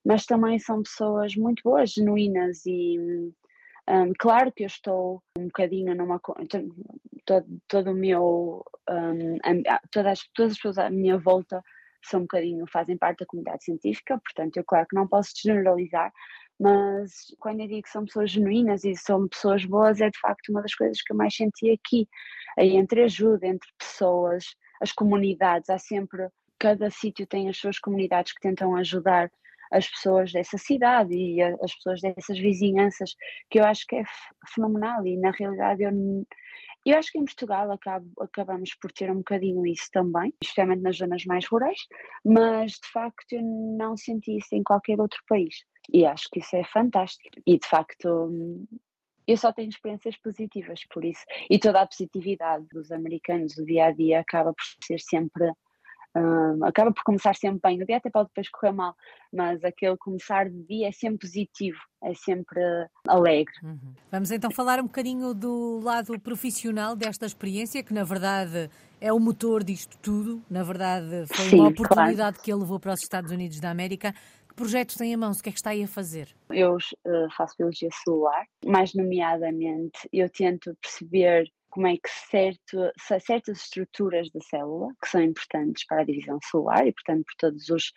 mas 0.03 0.25
também 0.25 0.57
são 0.59 0.81
pessoas 0.81 1.35
muito 1.35 1.61
boas, 1.63 1.91
genuínas 1.91 2.65
e. 2.65 2.97
Um, 3.85 4.13
claro 4.17 4.49
que 4.51 4.63
eu 4.63 4.67
estou 4.67 5.21
um 5.37 5.45
bocadinho 5.45 5.93
numa. 5.93 6.19
Todo, 7.25 7.61
todo 7.67 7.91
o 7.91 7.95
meu. 7.95 8.65
Um, 8.89 9.37
todas, 9.91 10.21
todas 10.33 10.53
as 10.53 10.57
pessoas 10.57 10.77
à 10.77 10.89
minha 10.89 11.17
volta 11.17 11.61
são 12.03 12.21
um 12.21 12.23
bocadinho, 12.23 12.65
fazem 12.67 12.97
parte 12.97 13.19
da 13.19 13.25
comunidade 13.25 13.63
científica, 13.63 14.19
portanto, 14.19 14.57
eu, 14.57 14.63
claro 14.65 14.85
que 14.87 14.95
não 14.95 15.07
posso 15.07 15.31
generalizar, 15.41 16.11
mas 16.63 17.11
quando 17.39 17.59
eu 17.59 17.67
digo 17.67 17.81
que 17.81 17.89
são 17.89 18.05
pessoas 18.05 18.31
genuínas 18.31 18.85
e 18.85 18.95
são 18.95 19.27
pessoas 19.27 19.65
boas, 19.65 19.99
é 19.99 20.09
de 20.09 20.17
facto 20.19 20.49
uma 20.49 20.61
das 20.61 20.73
coisas 20.73 21.01
que 21.01 21.11
eu 21.11 21.17
mais 21.17 21.35
senti 21.35 21.69
aqui. 21.71 22.07
Aí 22.57 22.77
entre 22.77 23.03
ajuda, 23.03 23.45
entre 23.47 23.67
pessoas, 23.77 24.45
as 24.81 24.93
comunidades, 24.93 25.69
há 25.69 25.77
sempre, 25.77 26.29
cada 26.57 26.89
sítio 26.89 27.27
tem 27.27 27.49
as 27.49 27.57
suas 27.57 27.79
comunidades 27.79 28.31
que 28.31 28.39
tentam 28.39 28.77
ajudar 28.77 29.29
as 29.73 29.89
pessoas 29.89 30.31
dessa 30.31 30.57
cidade 30.57 31.13
e 31.13 31.41
as 31.41 31.75
pessoas 31.75 31.99
dessas 31.99 32.39
vizinhanças, 32.39 33.13
que 33.49 33.59
eu 33.59 33.65
acho 33.65 33.85
que 33.85 33.97
é 33.97 34.03
fenomenal 34.53 35.05
e 35.05 35.17
na 35.17 35.31
realidade 35.31 35.83
eu, 35.83 35.91
eu 36.85 36.97
acho 36.97 37.11
que 37.11 37.19
em 37.19 37.25
Portugal 37.25 37.71
acabo, 37.71 38.09
acabamos 38.21 38.73
por 38.75 38.89
ter 38.93 39.11
um 39.11 39.17
bocadinho 39.17 39.65
isso 39.65 39.89
também, 39.91 40.33
especialmente 40.41 40.81
nas 40.81 40.95
zonas 40.97 41.25
mais 41.25 41.45
rurais, 41.45 41.79
mas 42.23 42.73
de 42.73 42.87
facto 42.93 43.33
eu 43.33 43.41
não 43.41 43.97
senti 43.97 44.37
isso 44.37 44.55
em 44.55 44.63
qualquer 44.63 45.01
outro 45.01 45.19
país. 45.27 45.55
E 45.91 46.05
acho 46.05 46.29
que 46.31 46.39
isso 46.39 46.55
é 46.55 46.63
fantástico. 46.63 47.41
E 47.45 47.57
de 47.57 47.67
facto, 47.67 48.31
eu 49.27 49.37
só 49.37 49.51
tenho 49.51 49.69
experiências 49.69 50.17
positivas 50.17 50.81
por 50.91 51.03
isso. 51.03 51.23
E 51.49 51.57
toda 51.59 51.81
a 51.81 51.87
positividade 51.87 52.65
dos 52.71 52.91
americanos, 52.91 53.57
o 53.57 53.65
dia 53.65 53.85
a 53.85 53.91
dia, 53.91 54.19
acaba 54.19 54.53
por 54.53 54.63
ser 54.85 54.99
sempre. 54.99 55.51
Um, 56.15 56.63
acaba 56.63 56.93
por 56.93 57.03
começar 57.03 57.35
sempre 57.35 57.59
bem. 57.63 57.81
O 57.81 57.85
dia 57.87 57.97
até 57.97 58.07
pode 58.07 58.29
depois 58.29 58.47
correr 58.49 58.71
mal, 58.71 58.95
mas 59.33 59.63
aquele 59.63 59.97
começar 59.97 60.47
de 60.47 60.61
dia 60.65 60.89
é 60.89 60.91
sempre 60.91 61.27
positivo, 61.27 61.79
é 62.03 62.13
sempre 62.13 62.61
alegre. 63.07 63.53
Uhum. 63.63 63.95
Vamos 64.11 64.29
então 64.29 64.51
falar 64.51 64.79
um 64.79 64.83
bocadinho 64.83 65.33
do 65.33 65.79
lado 65.83 66.19
profissional 66.19 66.95
desta 66.95 67.25
experiência, 67.25 67.81
que 67.81 67.95
na 67.95 68.03
verdade 68.03 68.69
é 69.01 69.11
o 69.11 69.19
motor 69.19 69.63
disto 69.63 69.97
tudo. 70.03 70.41
Na 70.47 70.61
verdade, 70.61 71.25
foi 71.27 71.49
Sim, 71.49 71.59
uma 71.59 71.69
oportunidade 71.69 72.15
claro. 72.15 72.41
que 72.41 72.51
ele 72.51 72.59
levou 72.59 72.79
para 72.79 72.93
os 72.93 73.01
Estados 73.01 73.31
Unidos 73.31 73.59
da 73.59 73.71
América. 73.71 74.13
Que 74.53 74.57
projetos 74.57 74.95
tem 74.95 75.11
em 75.11 75.17
mãos? 75.17 75.39
O 75.39 75.43
que 75.43 75.49
é 75.49 75.51
que 75.51 75.57
está 75.57 75.71
aí 75.71 75.83
a 75.83 75.87
fazer? 75.87 76.29
Eu 76.51 76.75
uh, 76.75 77.35
faço 77.35 77.55
biologia 77.57 77.89
celular, 78.03 78.45
mais 78.63 78.93
nomeadamente 78.93 80.07
eu 80.13 80.29
tento 80.29 80.77
perceber 80.79 81.51
como 81.71 81.87
é 81.87 81.93
que 81.97 82.07
certo, 82.29 82.91
certas 83.19 83.61
estruturas 83.61 84.29
da 84.29 84.39
célula, 84.41 84.93
que 85.01 85.09
são 85.09 85.23
importantes 85.23 85.83
para 85.87 86.01
a 86.01 86.05
divisão 86.05 86.37
celular 86.43 86.85
e, 86.85 86.93
portanto, 86.93 87.25
por 87.25 87.35
todos 87.39 87.67
os 87.69 87.87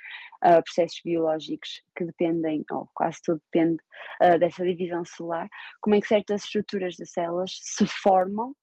uh, 0.43 0.63
processos 0.65 0.99
biológicos 1.05 1.83
que 1.95 2.07
dependem, 2.07 2.65
ou 2.71 2.89
quase 2.95 3.19
tudo 3.23 3.43
depende 3.53 3.77
uh, 4.23 4.39
dessa 4.39 4.65
divisão 4.65 5.05
celular, 5.05 5.47
como 5.83 5.95
é 5.95 6.01
que 6.01 6.09
certas 6.09 6.45
estruturas 6.45 6.97
das 6.97 7.11
células 7.11 7.51
se 7.61 7.87
formam, 7.87 8.57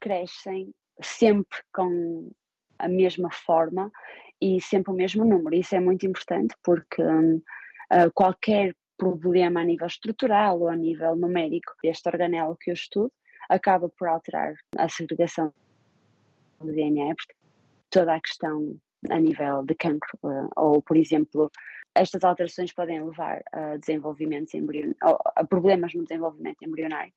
crescem 0.00 0.72
sempre 1.02 1.58
com 1.74 2.30
a 2.78 2.88
mesma 2.88 3.30
forma 3.30 3.92
e 4.40 4.60
sempre 4.60 4.92
o 4.92 4.96
mesmo 4.96 5.24
número. 5.24 5.54
Isso 5.54 5.74
é 5.74 5.80
muito 5.80 6.06
importante 6.06 6.54
porque 6.62 7.02
um, 7.02 7.36
uh, 7.36 8.10
qualquer 8.14 8.74
problema 8.96 9.60
a 9.60 9.64
nível 9.64 9.86
estrutural 9.86 10.60
ou 10.60 10.68
a 10.68 10.76
nível 10.76 11.14
numérico 11.16 11.72
deste 11.82 12.08
organelo 12.08 12.56
que 12.60 12.70
eu 12.70 12.74
estudo 12.74 13.12
acaba 13.48 13.88
por 13.88 14.08
alterar 14.08 14.54
a 14.76 14.88
segregação 14.88 15.52
do 16.60 16.72
DNA, 16.72 17.14
toda 17.90 18.14
a 18.14 18.20
questão 18.20 18.76
a 19.08 19.18
nível 19.18 19.64
de 19.64 19.74
cancro, 19.74 20.18
uh, 20.24 20.48
ou 20.56 20.82
por 20.82 20.96
exemplo, 20.96 21.50
estas 21.94 22.22
alterações 22.24 22.72
podem 22.72 23.02
levar 23.02 23.42
a 23.52 23.76
desenvolvimentos 23.76 24.54
embrion... 24.54 24.92
a 25.36 25.44
problemas 25.44 25.94
no 25.94 26.02
desenvolvimento 26.02 26.62
embrionário. 26.62 27.12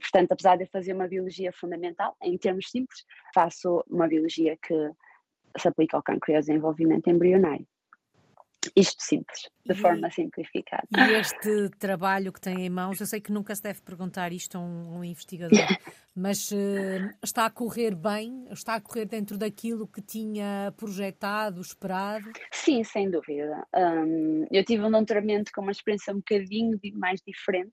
Portanto, 0.00 0.32
apesar 0.32 0.56
de 0.56 0.64
eu 0.64 0.68
fazer 0.68 0.92
uma 0.92 1.08
biologia 1.08 1.52
fundamental, 1.52 2.16
em 2.22 2.36
termos 2.36 2.70
simples, 2.70 3.04
faço 3.34 3.84
uma 3.88 4.06
biologia 4.06 4.56
que 4.56 4.74
se 5.58 5.68
aplica 5.68 5.96
ao 5.96 6.02
cancro 6.02 6.32
e 6.32 6.34
ao 6.34 6.40
desenvolvimento 6.40 7.08
embrionário. 7.08 7.66
Isto 8.74 9.02
simples, 9.02 9.48
de 9.64 9.72
e, 9.72 9.76
forma 9.76 10.10
simplificada. 10.10 10.86
E 10.96 11.12
este 11.14 11.68
trabalho 11.78 12.32
que 12.32 12.40
tem 12.40 12.64
em 12.64 12.70
mãos, 12.70 13.00
eu 13.00 13.06
sei 13.06 13.20
que 13.20 13.32
nunca 13.32 13.54
se 13.54 13.62
deve 13.62 13.82
perguntar 13.82 14.32
isto 14.32 14.56
a 14.56 14.60
um, 14.60 14.98
um 14.98 15.04
investigador, 15.04 15.50
mas 16.14 16.50
uh, 16.50 17.10
está 17.22 17.46
a 17.46 17.50
correr 17.50 17.94
bem? 17.94 18.46
Está 18.50 18.74
a 18.74 18.80
correr 18.80 19.06
dentro 19.06 19.36
daquilo 19.36 19.86
que 19.86 20.00
tinha 20.00 20.72
projetado, 20.76 21.60
esperado? 21.60 22.30
Sim, 22.50 22.82
sem 22.84 23.10
dúvida. 23.10 23.66
Um, 23.74 24.46
eu 24.50 24.64
tive 24.64 24.84
um 24.84 24.90
doutoramento 24.90 25.52
com 25.52 25.60
uma 25.60 25.72
experiência 25.72 26.12
um 26.12 26.16
bocadinho 26.16 26.78
mais 26.94 27.20
diferente 27.26 27.72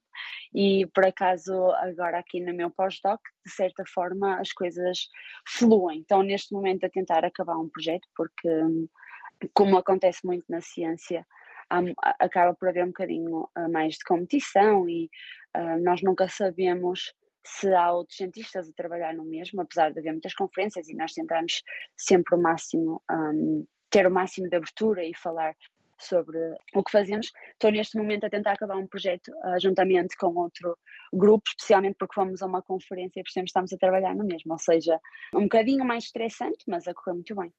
e, 0.54 0.86
por 0.94 1.04
acaso, 1.04 1.52
agora 1.72 2.18
aqui 2.18 2.40
no 2.40 2.54
meu 2.54 2.70
pós-doc, 2.70 3.20
de 3.44 3.52
certa 3.52 3.84
forma, 3.86 4.40
as 4.40 4.52
coisas 4.52 5.08
fluem. 5.46 6.00
Então, 6.00 6.22
neste 6.22 6.52
momento, 6.52 6.84
a 6.84 6.90
tentar 6.90 7.24
acabar 7.24 7.56
um 7.56 7.68
projeto, 7.68 8.06
porque. 8.16 8.48
Um, 8.48 8.88
como 9.52 9.76
acontece 9.76 10.24
muito 10.24 10.44
na 10.48 10.60
ciência, 10.60 11.26
acaba 12.18 12.54
por 12.54 12.68
haver 12.68 12.84
um 12.84 12.88
bocadinho 12.88 13.48
ah, 13.54 13.68
mais 13.68 13.94
de 13.94 14.04
competição 14.04 14.88
e 14.88 15.10
uh, 15.56 15.82
nós 15.82 16.02
nunca 16.02 16.28
sabemos 16.28 17.14
se 17.46 17.72
há 17.74 17.92
outros 17.92 18.16
cientistas 18.16 18.68
a 18.68 18.72
trabalhar 18.72 19.14
no 19.14 19.24
mesmo, 19.24 19.60
apesar 19.60 19.92
de 19.92 19.98
haver 19.98 20.12
muitas 20.12 20.34
conferências 20.34 20.88
e 20.88 20.94
nós 20.94 21.12
tentamos 21.12 21.62
sempre 21.96 22.34
o 22.34 22.38
máximo, 22.40 23.02
um, 23.10 23.66
ter 23.90 24.06
o 24.06 24.10
máximo 24.10 24.48
de 24.48 24.56
abertura 24.56 25.04
e 25.04 25.14
falar 25.14 25.54
sobre 25.98 26.38
o 26.74 26.82
que 26.82 26.90
fazemos. 26.90 27.30
Estou 27.52 27.70
neste 27.70 27.96
momento 27.98 28.24
a 28.24 28.30
tentar 28.30 28.52
acabar 28.52 28.76
um 28.76 28.86
projeto 28.86 29.28
uh, 29.28 29.60
juntamente 29.60 30.16
com 30.16 30.34
outro 30.34 30.76
grupo, 31.12 31.44
especialmente 31.48 31.96
porque 31.98 32.14
fomos 32.14 32.42
a 32.42 32.46
uma 32.46 32.62
conferência 32.62 33.20
e 33.20 33.22
por 33.22 33.42
estamos 33.44 33.72
a 33.72 33.76
trabalhar 33.76 34.14
no 34.14 34.24
mesmo, 34.24 34.52
ou 34.52 34.58
seja, 34.58 34.98
um 35.34 35.42
bocadinho 35.42 35.84
mais 35.84 36.04
estressante, 36.04 36.64
mas 36.66 36.88
a 36.88 36.94
correr 36.94 37.14
muito 37.14 37.34
bem. 37.34 37.52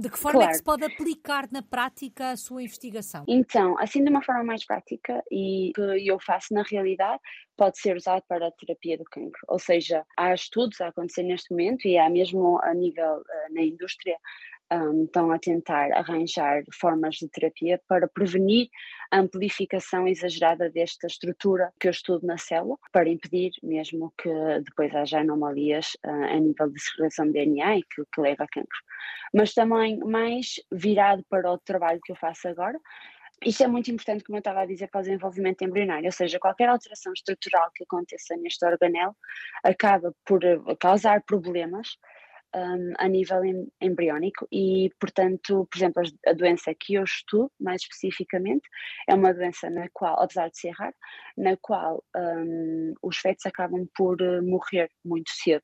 De 0.00 0.08
que 0.08 0.18
forma 0.18 0.38
claro. 0.38 0.48
é 0.48 0.52
que 0.52 0.58
se 0.58 0.64
pode 0.64 0.84
aplicar 0.84 1.48
na 1.52 1.60
prática 1.60 2.30
a 2.30 2.36
sua 2.36 2.62
investigação? 2.62 3.24
Então, 3.28 3.78
assim 3.78 4.02
de 4.02 4.08
uma 4.08 4.22
forma 4.22 4.42
mais 4.42 4.64
prática 4.64 5.22
e 5.30 5.70
que 5.74 6.08
eu 6.08 6.18
faço 6.18 6.54
na 6.54 6.62
realidade, 6.62 7.20
pode 7.56 7.78
ser 7.78 7.94
usado 7.94 8.22
para 8.26 8.48
a 8.48 8.52
terapia 8.52 8.96
do 8.96 9.04
cancro. 9.04 9.40
Ou 9.48 9.58
seja, 9.58 10.02
há 10.16 10.32
estudos 10.32 10.80
a 10.80 10.88
acontecer 10.88 11.24
neste 11.24 11.50
momento 11.50 11.86
e 11.86 11.98
há 11.98 12.08
mesmo 12.08 12.58
a 12.62 12.72
nível 12.72 13.18
uh, 13.18 13.54
na 13.54 13.62
indústria 13.62 14.16
um, 14.72 15.04
estão 15.04 15.30
a 15.30 15.38
tentar 15.38 15.92
arranjar 15.92 16.62
formas 16.72 17.16
de 17.16 17.28
terapia 17.28 17.80
para 17.88 18.08
prevenir 18.08 18.68
a 19.10 19.18
amplificação 19.18 20.06
exagerada 20.08 20.68
desta 20.70 21.06
estrutura 21.06 21.72
que 21.78 21.86
eu 21.88 21.90
estudo 21.90 22.26
na 22.26 22.38
célula, 22.38 22.76
para 22.92 23.08
impedir 23.08 23.52
mesmo 23.62 24.12
que 24.18 24.30
depois 24.64 24.94
haja 24.94 25.20
anomalias 25.20 25.96
uh, 26.04 26.24
a 26.24 26.40
nível 26.40 26.70
de 26.70 26.80
segregação 26.80 27.26
de 27.26 27.32
DNA 27.32 27.78
e 27.78 27.82
que, 27.82 28.02
que 28.12 28.20
leva 28.20 28.44
a 28.44 28.48
cancro. 28.48 28.78
Mas 29.32 29.54
também 29.54 29.98
mais 29.98 30.56
virado 30.72 31.24
para 31.28 31.52
o 31.52 31.58
trabalho 31.58 32.00
que 32.02 32.12
eu 32.12 32.16
faço 32.16 32.48
agora, 32.48 32.78
isto 33.44 33.62
é 33.62 33.66
muito 33.66 33.90
importante, 33.90 34.24
como 34.24 34.36
eu 34.36 34.40
estava 34.40 34.62
a 34.62 34.66
dizer, 34.66 34.88
para 34.88 35.00
o 35.00 35.02
desenvolvimento 35.02 35.62
embrionário, 35.62 36.06
ou 36.06 36.12
seja, 36.12 36.38
qualquer 36.38 36.68
alteração 36.68 37.12
estrutural 37.12 37.70
que 37.74 37.84
aconteça 37.84 38.34
neste 38.36 38.64
organelo 38.64 39.14
acaba 39.62 40.14
por 40.24 40.40
causar 40.80 41.22
problemas 41.22 41.98
um, 42.56 42.92
a 42.98 43.08
nível 43.08 43.44
em, 43.44 43.68
embriónico 43.80 44.48
e, 44.50 44.90
portanto, 44.98 45.68
por 45.70 45.76
exemplo, 45.76 46.02
a 46.26 46.32
doença 46.32 46.74
que 46.74 46.94
eu 46.94 47.04
estudo, 47.04 47.52
mais 47.60 47.82
especificamente, 47.82 48.66
é 49.08 49.14
uma 49.14 49.34
doença 49.34 49.68
na 49.68 49.88
qual, 49.92 50.20
apesar 50.20 50.48
de 50.48 50.58
ser 50.58 50.70
rara, 50.70 50.94
na 51.36 51.56
qual 51.58 52.02
um, 52.16 52.94
os 53.02 53.18
fetos 53.18 53.44
acabam 53.44 53.86
por 53.94 54.20
uh, 54.22 54.42
morrer 54.42 54.90
muito 55.04 55.30
cedo. 55.30 55.62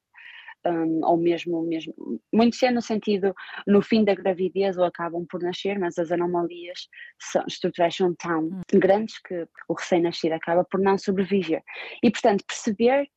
Um, 0.64 1.00
ou 1.04 1.16
mesmo, 1.16 1.60
mesmo 1.62 1.92
muito 2.32 2.54
cedo 2.54 2.74
no 2.74 2.82
sentido 2.82 3.34
no 3.66 3.82
fim 3.82 4.04
da 4.04 4.14
gravidez 4.14 4.78
ou 4.78 4.84
acabam 4.84 5.26
por 5.28 5.42
nascer, 5.42 5.76
mas 5.76 5.98
as 5.98 6.12
anomalias 6.12 6.86
são, 7.20 7.42
estruturais 7.48 7.96
são 7.96 8.14
tão 8.14 8.44
hum. 8.44 8.60
grandes 8.74 9.18
que 9.22 9.44
o 9.68 9.74
recém-nascido 9.74 10.34
acaba 10.34 10.64
por 10.64 10.78
não 10.78 10.96
sobreviver. 10.96 11.64
E 12.00 12.12
portanto 12.12 12.44
perceber 12.46 13.08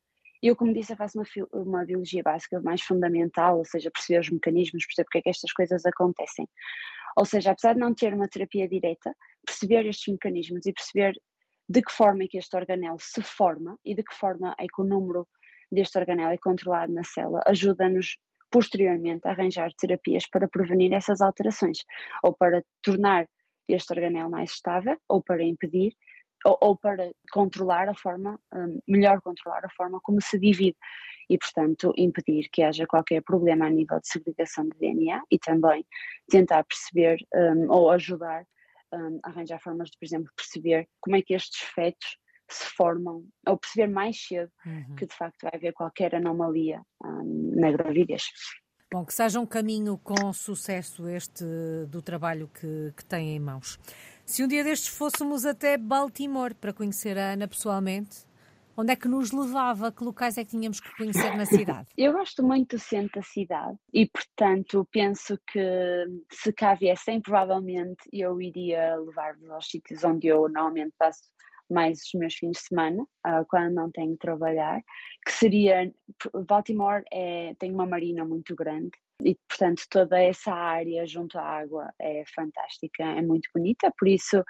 Eu, 0.48 0.56
como 0.56 0.72
disse, 0.72 0.94
eu 0.94 0.98
faço 0.98 1.18
uma, 1.18 1.26
uma 1.54 1.86
biologia 1.86 2.22
básica 2.22 2.62
mais 2.62 2.80
fundamental, 2.82 3.58
ou 3.58 3.66
seja, 3.66 3.90
perceber 3.90 4.20
os 4.20 4.30
mecanismos, 4.30 4.86
perceber 4.86 5.06
porque 5.06 5.18
é 5.18 5.22
que 5.24 5.30
estas 5.30 5.52
coisas 5.52 5.84
acontecem. 5.88 6.48
Ou 7.18 7.26
seja, 7.26 7.52
apesar 7.52 7.74
de 7.74 7.80
não 7.80 7.96
ter 7.96 8.14
uma 8.14 8.28
terapia 8.28 8.68
direta, 8.68 9.16
perceber 9.44 9.88
estes 9.88 10.14
mecanismos 10.14 10.68
e 10.68 10.72
perceber 10.72 11.20
de 11.68 11.82
que 11.82 11.92
forma 11.92 12.26
é 12.26 12.28
que 12.28 12.38
este 12.38 12.56
organelo 12.56 12.98
se 13.00 13.24
forma 13.24 13.80
e 13.84 13.96
de 13.96 14.04
que 14.04 14.14
forma 14.14 14.56
é 14.60 14.68
que 14.68 14.80
o 14.80 14.84
número 14.84 15.28
deste 15.72 15.98
organelo 15.98 16.32
é 16.32 16.38
controlado 16.38 16.94
na 16.94 17.04
célula 17.04 17.42
ajuda-nos 17.48 18.18
posteriormente 18.52 19.28
a 19.28 19.32
arranjar 19.32 19.74
terapias 19.74 20.28
para 20.28 20.48
prevenir 20.48 20.94
essas 20.94 21.22
alterações 21.22 21.80
ou 22.22 22.34
para 22.34 22.64
tornar 22.84 23.28
este 23.68 23.92
organelo 23.94 24.30
mais 24.30 24.52
estável 24.52 24.96
ou 25.10 25.24
para 25.24 25.44
impedir 25.44 25.96
ou, 26.46 26.58
ou 26.62 26.78
para 26.78 27.12
controlar 27.32 27.90
a 27.90 27.96
forma, 27.96 28.40
um, 28.54 28.80
melhor 28.88 29.20
controlar 29.22 29.66
a 29.66 29.70
forma 29.70 30.00
como 30.02 30.22
se 30.22 30.40
divide 30.40 30.78
e, 31.30 31.38
portanto, 31.38 31.92
impedir 31.98 32.50
que 32.52 32.62
haja 32.62 32.86
qualquer 32.86 33.22
problema 33.24 33.66
a 33.66 33.70
nível 33.70 34.00
de 34.00 34.08
segregação 34.08 34.70
de 34.70 34.78
DNA 34.78 35.22
e 35.32 35.40
também 35.40 35.86
tentar 36.30 36.64
perceber 36.64 37.18
um, 37.34 37.72
ou 37.72 37.90
ajudar 37.92 38.46
um, 38.94 39.20
a 39.24 39.30
arranjar 39.30 39.60
formas 39.60 39.90
de, 39.90 39.98
por 39.98 40.06
exemplo, 40.06 40.32
perceber 40.36 40.88
como 41.02 41.16
é 41.16 41.22
que 41.22 41.34
estes 41.34 41.60
fetos 41.74 42.18
se 42.48 42.66
formam, 42.78 43.26
ou 43.48 43.58
perceber 43.58 43.88
mais 43.88 44.18
cedo 44.22 44.52
uhum. 44.64 44.96
que 44.96 45.08
de 45.08 45.16
facto 45.16 45.42
vai 45.42 45.52
haver 45.56 45.74
qualquer 45.74 46.14
anomalia 46.14 46.80
um, 47.04 47.54
na 47.56 47.72
gravidez. 47.72 48.24
Bom, 48.94 49.04
que 49.04 49.14
seja 49.14 49.40
um 49.40 49.48
caminho 49.48 49.98
com 49.98 50.32
sucesso 50.32 51.08
este 51.10 51.44
do 51.90 52.04
trabalho 52.04 52.48
que, 52.48 52.94
que 52.96 53.04
tem 53.04 53.36
em 53.36 53.40
mãos. 53.40 53.80
Se 54.26 54.44
um 54.44 54.48
dia 54.48 54.64
destes 54.64 54.88
fôssemos 54.88 55.46
até 55.46 55.78
Baltimore 55.78 56.56
para 56.56 56.74
conhecer 56.74 57.16
a 57.16 57.34
Ana 57.34 57.48
pessoalmente, 57.48 58.26
onde 58.76 58.92
é 58.92 58.96
que 58.96 59.08
nos 59.08 59.32
levava? 59.32 59.92
Que 59.92 60.04
locais 60.04 60.36
é 60.36 60.44
que 60.44 60.50
tínhamos 60.50 60.80
que 60.80 60.90
conhecer 60.98 61.38
na 61.38 61.46
cidade? 61.46 61.88
Eu 61.96 62.12
gosto 62.12 62.42
muito 62.42 62.76
do 62.76 62.80
centro 62.80 63.22
da 63.22 63.22
cidade 63.22 63.78
e, 63.94 64.08
portanto, 64.08 64.86
penso 64.92 65.40
que 65.48 66.06
se 66.32 66.52
cá 66.52 66.74
viessem, 66.74 67.22
provavelmente 67.22 68.02
eu 68.12 68.42
iria 68.42 68.96
levar-vos 68.96 69.48
aos 69.52 69.70
sítios 69.70 70.04
onde 70.04 70.28
eu 70.28 70.50
normalmente 70.50 70.96
passo 70.98 71.22
mais 71.70 72.02
os 72.02 72.14
meus 72.16 72.34
fins 72.34 72.58
de 72.58 72.64
semana, 72.64 73.04
uh, 73.04 73.46
quando 73.48 73.74
não 73.74 73.92
tenho 73.92 74.14
de 74.14 74.18
trabalhar, 74.18 74.82
que 75.24 75.32
seria, 75.32 75.92
Baltimore 76.48 77.04
é, 77.12 77.56
tem 77.60 77.72
uma 77.72 77.86
marina 77.86 78.26
muito 78.26 78.56
grande 78.56 78.92
e 79.24 79.36
portanto 79.48 79.84
toda 79.90 80.22
essa 80.22 80.54
área 80.54 81.06
junto 81.06 81.38
à 81.38 81.44
água 81.44 81.94
é 82.00 82.24
fantástica, 82.36 83.04
é 83.04 83.22
muito 83.22 83.50
bonita, 83.54 83.92
por 83.98 84.08
isso 84.08 84.44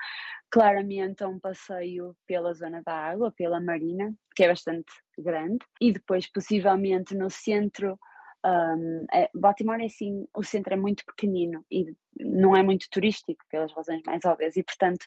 claramente 0.49 1.23
é 1.23 1.27
um 1.27 1.39
passeio 1.39 2.15
pela 2.27 2.53
zona 2.53 2.81
da 2.85 2.93
água, 2.93 3.33
pela 3.35 3.59
marina, 3.59 4.13
que 4.35 4.43
é 4.43 4.47
bastante 4.47 4.91
grande, 5.17 5.59
e 5.79 5.91
depois 5.91 6.31
possivelmente 6.31 7.15
no 7.15 7.29
centro 7.29 7.97
um, 8.45 9.05
é, 9.11 9.27
Baltimore 9.33 9.81
é 9.81 9.85
assim, 9.85 10.27
o 10.35 10.43
centro 10.43 10.73
é 10.73 10.77
muito 10.77 11.03
pequenino 11.05 11.65
e 11.71 11.95
não 12.19 12.55
é 12.55 12.61
muito 12.61 12.87
turístico 12.91 13.43
pelas 13.49 13.73
razões 13.73 14.01
mais 14.05 14.23
óbvias 14.23 14.55
e 14.55 14.63
portanto 14.63 15.05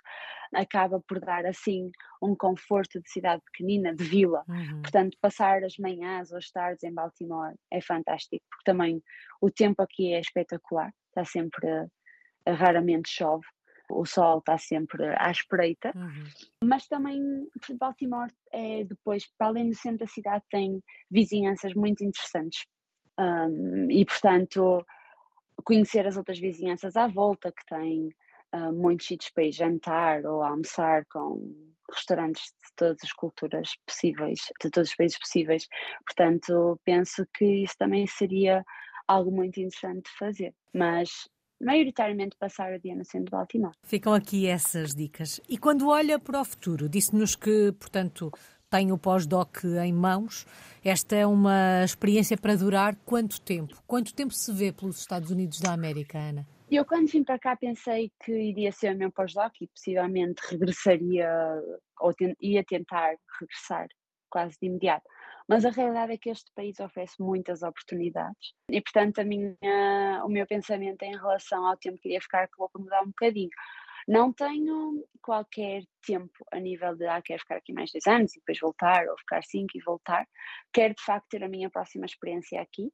acaba 0.52 1.00
por 1.06 1.20
dar 1.20 1.46
assim 1.46 1.90
um 2.20 2.34
conforto 2.34 3.00
de 3.00 3.08
cidade 3.08 3.40
pequenina, 3.52 3.94
de 3.94 4.02
vila. 4.02 4.44
Uhum. 4.48 4.82
Portanto, 4.82 5.16
passar 5.20 5.62
as 5.62 5.76
manhãs 5.78 6.32
ou 6.32 6.38
as 6.38 6.50
tardes 6.50 6.82
em 6.82 6.92
Baltimore 6.92 7.54
é 7.70 7.80
fantástico, 7.80 8.44
porque 8.50 8.64
também 8.64 9.02
o 9.40 9.50
tempo 9.50 9.82
aqui 9.82 10.12
é 10.12 10.20
espetacular, 10.20 10.92
está 11.08 11.24
sempre, 11.24 11.68
raramente 12.46 13.08
chove, 13.08 13.46
o 13.90 14.04
sol 14.04 14.38
está 14.38 14.58
sempre 14.58 15.04
à 15.16 15.30
espreita, 15.30 15.92
uhum. 15.94 16.24
mas 16.64 16.88
também 16.88 17.20
Baltimore 17.78 18.32
é 18.52 18.84
depois, 18.84 19.26
para 19.38 19.48
além 19.48 19.68
do 19.70 19.76
centro 19.76 19.98
da 19.98 20.06
cidade, 20.06 20.44
tem 20.50 20.82
vizinhanças 21.10 21.72
muito 21.74 22.02
interessantes 22.02 22.66
um, 23.18 23.90
e, 23.90 24.04
portanto, 24.04 24.84
conhecer 25.64 26.06
as 26.06 26.16
outras 26.16 26.38
vizinhanças 26.38 26.96
à 26.96 27.06
volta, 27.06 27.52
que 27.52 27.66
têm 27.66 28.08
uh, 28.54 28.72
muitos 28.72 29.06
sítios 29.06 29.30
para 29.30 29.44
ir 29.44 29.52
jantar 29.52 30.24
ou 30.24 30.42
almoçar 30.42 31.04
com 31.06 31.52
restaurantes 31.92 32.44
de 32.44 32.74
todas 32.76 32.98
as 33.02 33.12
culturas 33.12 33.70
possíveis, 33.86 34.40
de 34.62 34.70
todos 34.70 34.90
os 34.90 34.96
países 34.96 35.18
possíveis. 35.18 35.66
Portanto, 36.06 36.78
penso 36.84 37.26
que 37.34 37.44
isso 37.62 37.74
também 37.78 38.06
seria 38.06 38.64
algo 39.06 39.30
muito 39.30 39.58
interessante 39.58 40.04
de 40.04 40.18
fazer. 40.18 40.54
Mas 40.72 41.10
maioritariamente 41.60 42.36
passar 42.38 42.72
o 42.72 42.80
dia 42.80 42.94
no 42.94 43.04
centro 43.04 43.26
de 43.26 43.30
Baltimore. 43.32 43.74
Ficam 43.82 44.14
aqui 44.14 44.46
essas 44.46 44.94
dicas. 44.94 45.40
E 45.48 45.58
quando 45.58 45.88
olha 45.88 46.18
para 46.18 46.40
o 46.40 46.44
futuro, 46.44 46.88
disse-nos 46.88 47.34
que, 47.34 47.72
portanto, 47.72 48.30
tem 48.70 48.92
o 48.92 48.98
pós-doc 48.98 49.64
em 49.84 49.92
mãos. 49.92 50.46
Esta 50.84 51.16
é 51.16 51.26
uma 51.26 51.84
experiência 51.84 52.36
para 52.36 52.56
durar 52.56 52.96
quanto 53.04 53.40
tempo? 53.40 53.76
Quanto 53.86 54.14
tempo 54.14 54.32
se 54.32 54.52
vê 54.52 54.72
pelos 54.72 54.98
Estados 54.98 55.30
Unidos 55.30 55.60
da 55.60 55.72
América, 55.72 56.18
Ana? 56.18 56.46
Eu, 56.70 56.84
quando 56.84 57.10
vim 57.10 57.24
para 57.24 57.38
cá, 57.38 57.56
pensei 57.56 58.12
que 58.22 58.30
iria 58.30 58.70
ser 58.70 58.94
o 58.94 58.98
meu 58.98 59.10
pós-doc 59.10 59.54
e 59.60 59.66
possivelmente 59.68 60.42
regressaria 60.50 61.28
ou 61.98 62.12
ia 62.40 62.62
tentar 62.62 63.16
regressar 63.40 63.88
quase 64.28 64.56
de 64.60 64.66
imediato. 64.68 65.08
Mas 65.48 65.64
a 65.64 65.70
realidade 65.70 66.12
é 66.12 66.18
que 66.18 66.28
este 66.28 66.52
país 66.54 66.78
oferece 66.78 67.14
muitas 67.18 67.62
oportunidades 67.62 68.52
e, 68.70 68.82
portanto, 68.82 69.18
a 69.20 69.24
minha, 69.24 70.22
o 70.22 70.28
meu 70.28 70.46
pensamento 70.46 71.02
em 71.02 71.16
relação 71.16 71.66
ao 71.66 71.76
tempo 71.78 71.98
que 72.02 72.08
iria 72.10 72.20
ficar 72.20 72.44
acabou 72.44 72.68
por 72.68 72.82
mudar 72.82 73.02
um 73.02 73.06
bocadinho. 73.06 73.48
Não 74.08 74.32
tenho 74.32 75.06
qualquer 75.20 75.82
tempo 76.06 76.42
a 76.50 76.58
nível 76.58 76.96
de, 76.96 77.06
ah, 77.06 77.20
quero 77.20 77.40
ficar 77.40 77.56
aqui 77.56 77.74
mais 77.74 77.92
dois 77.92 78.06
anos 78.06 78.34
e 78.34 78.38
depois 78.38 78.58
voltar, 78.58 79.06
ou 79.06 79.18
ficar 79.18 79.44
cinco 79.44 79.76
e 79.76 79.82
voltar. 79.82 80.26
Quero, 80.72 80.94
de 80.94 81.02
facto, 81.04 81.26
ter 81.28 81.44
a 81.44 81.48
minha 81.48 81.68
próxima 81.68 82.06
experiência 82.06 82.58
aqui 82.62 82.90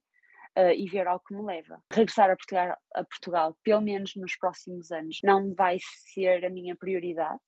uh, 0.59 0.73
e 0.77 0.89
ver 0.91 1.07
ao 1.07 1.21
que 1.21 1.33
me 1.33 1.45
leva. 1.45 1.81
Regressar 1.93 2.33
a 2.33 2.37
Portugal, 2.37 2.77
a 2.97 3.05
Portugal, 3.05 3.57
pelo 3.63 3.81
menos 3.81 4.17
nos 4.17 4.37
próximos 4.37 4.91
anos, 4.91 5.21
não 5.23 5.55
vai 5.55 5.79
ser 6.13 6.45
a 6.45 6.51
minha 6.51 6.75
prioridade. 6.75 7.39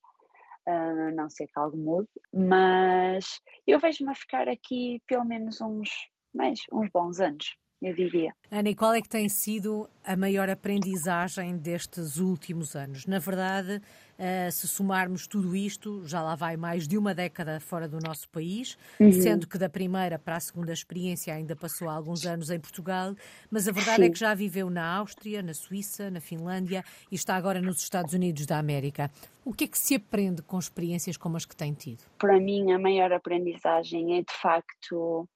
Uh, 0.68 1.14
não 1.16 1.28
sei 1.28 1.48
que 1.48 1.58
algo 1.58 1.76
mude, 1.76 2.08
mas 2.32 3.40
eu 3.66 3.80
vejo-me 3.80 4.12
a 4.12 4.14
ficar 4.14 4.48
aqui 4.48 5.02
pelo 5.08 5.24
menos 5.24 5.60
uns, 5.60 5.90
mais, 6.32 6.60
uns 6.72 6.88
bons 6.90 7.18
anos 7.18 7.56
eu 7.80 7.94
diria. 7.94 8.32
Ana, 8.50 8.70
e 8.70 8.74
qual 8.74 8.94
é 8.94 9.02
que 9.02 9.08
tem 9.08 9.28
sido 9.28 9.88
a 10.04 10.16
maior 10.16 10.48
aprendizagem 10.48 11.56
destes 11.56 12.16
últimos 12.16 12.74
anos? 12.74 13.06
Na 13.06 13.18
verdade, 13.18 13.82
uh, 14.18 14.50
se 14.50 14.66
somarmos 14.66 15.26
tudo 15.26 15.54
isto, 15.54 16.02
já 16.06 16.22
lá 16.22 16.34
vai 16.34 16.56
mais 16.56 16.88
de 16.88 16.96
uma 16.96 17.14
década 17.14 17.60
fora 17.60 17.86
do 17.86 17.98
nosso 18.00 18.28
país, 18.30 18.78
uhum. 18.98 19.12
sendo 19.12 19.46
que 19.46 19.58
da 19.58 19.68
primeira 19.68 20.18
para 20.18 20.36
a 20.36 20.40
segunda 20.40 20.72
experiência 20.72 21.34
ainda 21.34 21.54
passou 21.54 21.88
alguns 21.88 22.24
anos 22.24 22.50
em 22.50 22.58
Portugal, 22.58 23.14
mas 23.50 23.68
a 23.68 23.72
verdade 23.72 23.96
Sim. 23.96 24.04
é 24.04 24.10
que 24.10 24.18
já 24.18 24.34
viveu 24.34 24.70
na 24.70 24.96
Áustria, 24.96 25.42
na 25.42 25.52
Suíça, 25.52 26.10
na 26.10 26.20
Finlândia 26.20 26.82
e 27.10 27.14
está 27.14 27.36
agora 27.36 27.60
nos 27.60 27.82
Estados 27.82 28.14
Unidos 28.14 28.46
da 28.46 28.58
América. 28.58 29.10
O 29.44 29.52
que 29.52 29.64
é 29.64 29.68
que 29.68 29.78
se 29.78 29.94
aprende 29.94 30.42
com 30.42 30.58
experiências 30.58 31.16
como 31.16 31.36
as 31.36 31.44
que 31.44 31.54
tem 31.54 31.72
tido? 31.72 32.02
Para 32.18 32.40
mim, 32.40 32.72
a 32.72 32.78
maior 32.78 33.12
aprendizagem 33.12 34.18
é 34.18 34.20
de 34.20 34.32
facto 34.40 35.28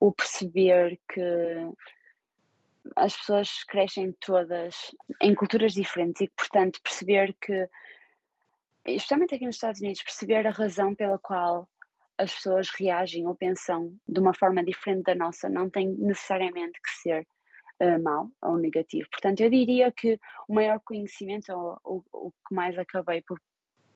o 0.00 0.10
perceber 0.10 0.98
que 1.12 1.20
as 2.96 3.14
pessoas 3.16 3.62
crescem 3.64 4.12
todas 4.12 4.94
em 5.20 5.34
culturas 5.34 5.74
diferentes 5.74 6.22
e, 6.22 6.28
portanto, 6.28 6.80
perceber 6.82 7.36
que, 7.40 7.68
especialmente 8.86 9.34
aqui 9.34 9.44
nos 9.44 9.56
Estados 9.56 9.80
Unidos, 9.80 10.02
perceber 10.02 10.46
a 10.46 10.50
razão 10.50 10.94
pela 10.94 11.18
qual 11.18 11.68
as 12.16 12.34
pessoas 12.34 12.70
reagem 12.70 13.26
ou 13.26 13.34
pensam 13.34 13.94
de 14.08 14.20
uma 14.20 14.34
forma 14.34 14.64
diferente 14.64 15.04
da 15.04 15.14
nossa 15.14 15.48
não 15.48 15.70
tem 15.70 15.88
necessariamente 15.88 16.80
que 16.82 16.90
ser 16.90 17.26
uh, 17.82 18.30
ou 18.42 18.56
negativo. 18.56 19.08
Portanto, 19.10 19.40
eu 19.40 19.50
diria 19.50 19.92
que 19.92 20.18
o 20.48 20.54
maior 20.54 20.80
conhecimento, 20.80 21.52
ou, 21.84 22.04
o 22.12 22.30
que 22.30 22.54
mais 22.54 22.78
acabei 22.78 23.22
por, 23.22 23.40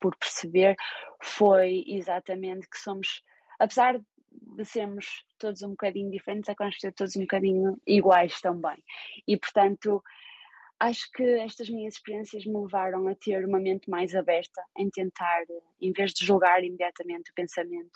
por 0.00 0.16
perceber, 0.16 0.76
foi 1.22 1.84
exatamente 1.86 2.68
que 2.68 2.78
somos, 2.78 3.22
apesar 3.58 3.98
de 3.98 4.04
sermos 4.64 5.06
todos 5.38 5.62
um 5.62 5.70
bocadinho 5.70 6.10
diferentes, 6.10 6.48
acabamos 6.48 6.76
por 6.76 6.80
ser 6.80 6.92
todos 6.92 7.16
um 7.16 7.22
bocadinho 7.22 7.80
iguais 7.86 8.40
também. 8.40 8.82
E, 9.26 9.36
portanto, 9.36 10.02
acho 10.80 11.10
que 11.12 11.22
estas 11.40 11.68
minhas 11.68 11.94
experiências 11.94 12.44
me 12.44 12.58
levaram 12.58 13.08
a 13.08 13.14
ter 13.14 13.44
uma 13.44 13.58
mente 13.58 13.88
mais 13.88 14.14
aberta 14.14 14.62
em 14.76 14.90
tentar, 14.90 15.42
em 15.80 15.92
vez 15.92 16.12
de 16.12 16.24
julgar 16.24 16.62
imediatamente 16.62 17.30
o 17.30 17.34
pensamento 17.34 17.92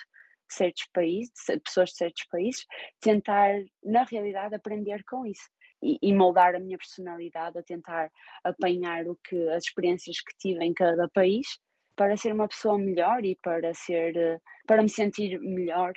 de 0.48 0.55
certos 0.55 0.87
países, 0.92 1.33
de 1.48 1.61
pessoas 1.61 1.90
de 1.90 1.96
certos 1.96 2.24
países, 2.31 2.66
tentar, 3.01 3.55
na 3.85 4.05
realidade, 4.05 4.55
aprender 4.55 5.03
com 5.05 5.27
isso. 5.27 5.48
E, 5.81 6.12
moldar 6.12 6.57
a 6.57 6.59
minha 6.59 6.77
personalidade, 6.77 7.57
a 7.57 7.62
tentar 7.62 8.11
apanhar 8.42 9.07
o 9.07 9.16
que 9.22 9.48
as 9.51 9.62
experiências 9.62 10.20
que 10.20 10.37
tive 10.37 10.64
em 10.64 10.74
cada 10.74 11.09
país 11.11 11.46
para 11.94 12.16
ser 12.16 12.33
uma 12.33 12.48
pessoa 12.48 12.77
melhor 12.77 13.24
e 13.24 13.37
para 13.37 13.72
ser 13.74 14.40
para 14.66 14.83
me 14.83 14.88
sentir 14.88 15.38
melhor 15.38 15.92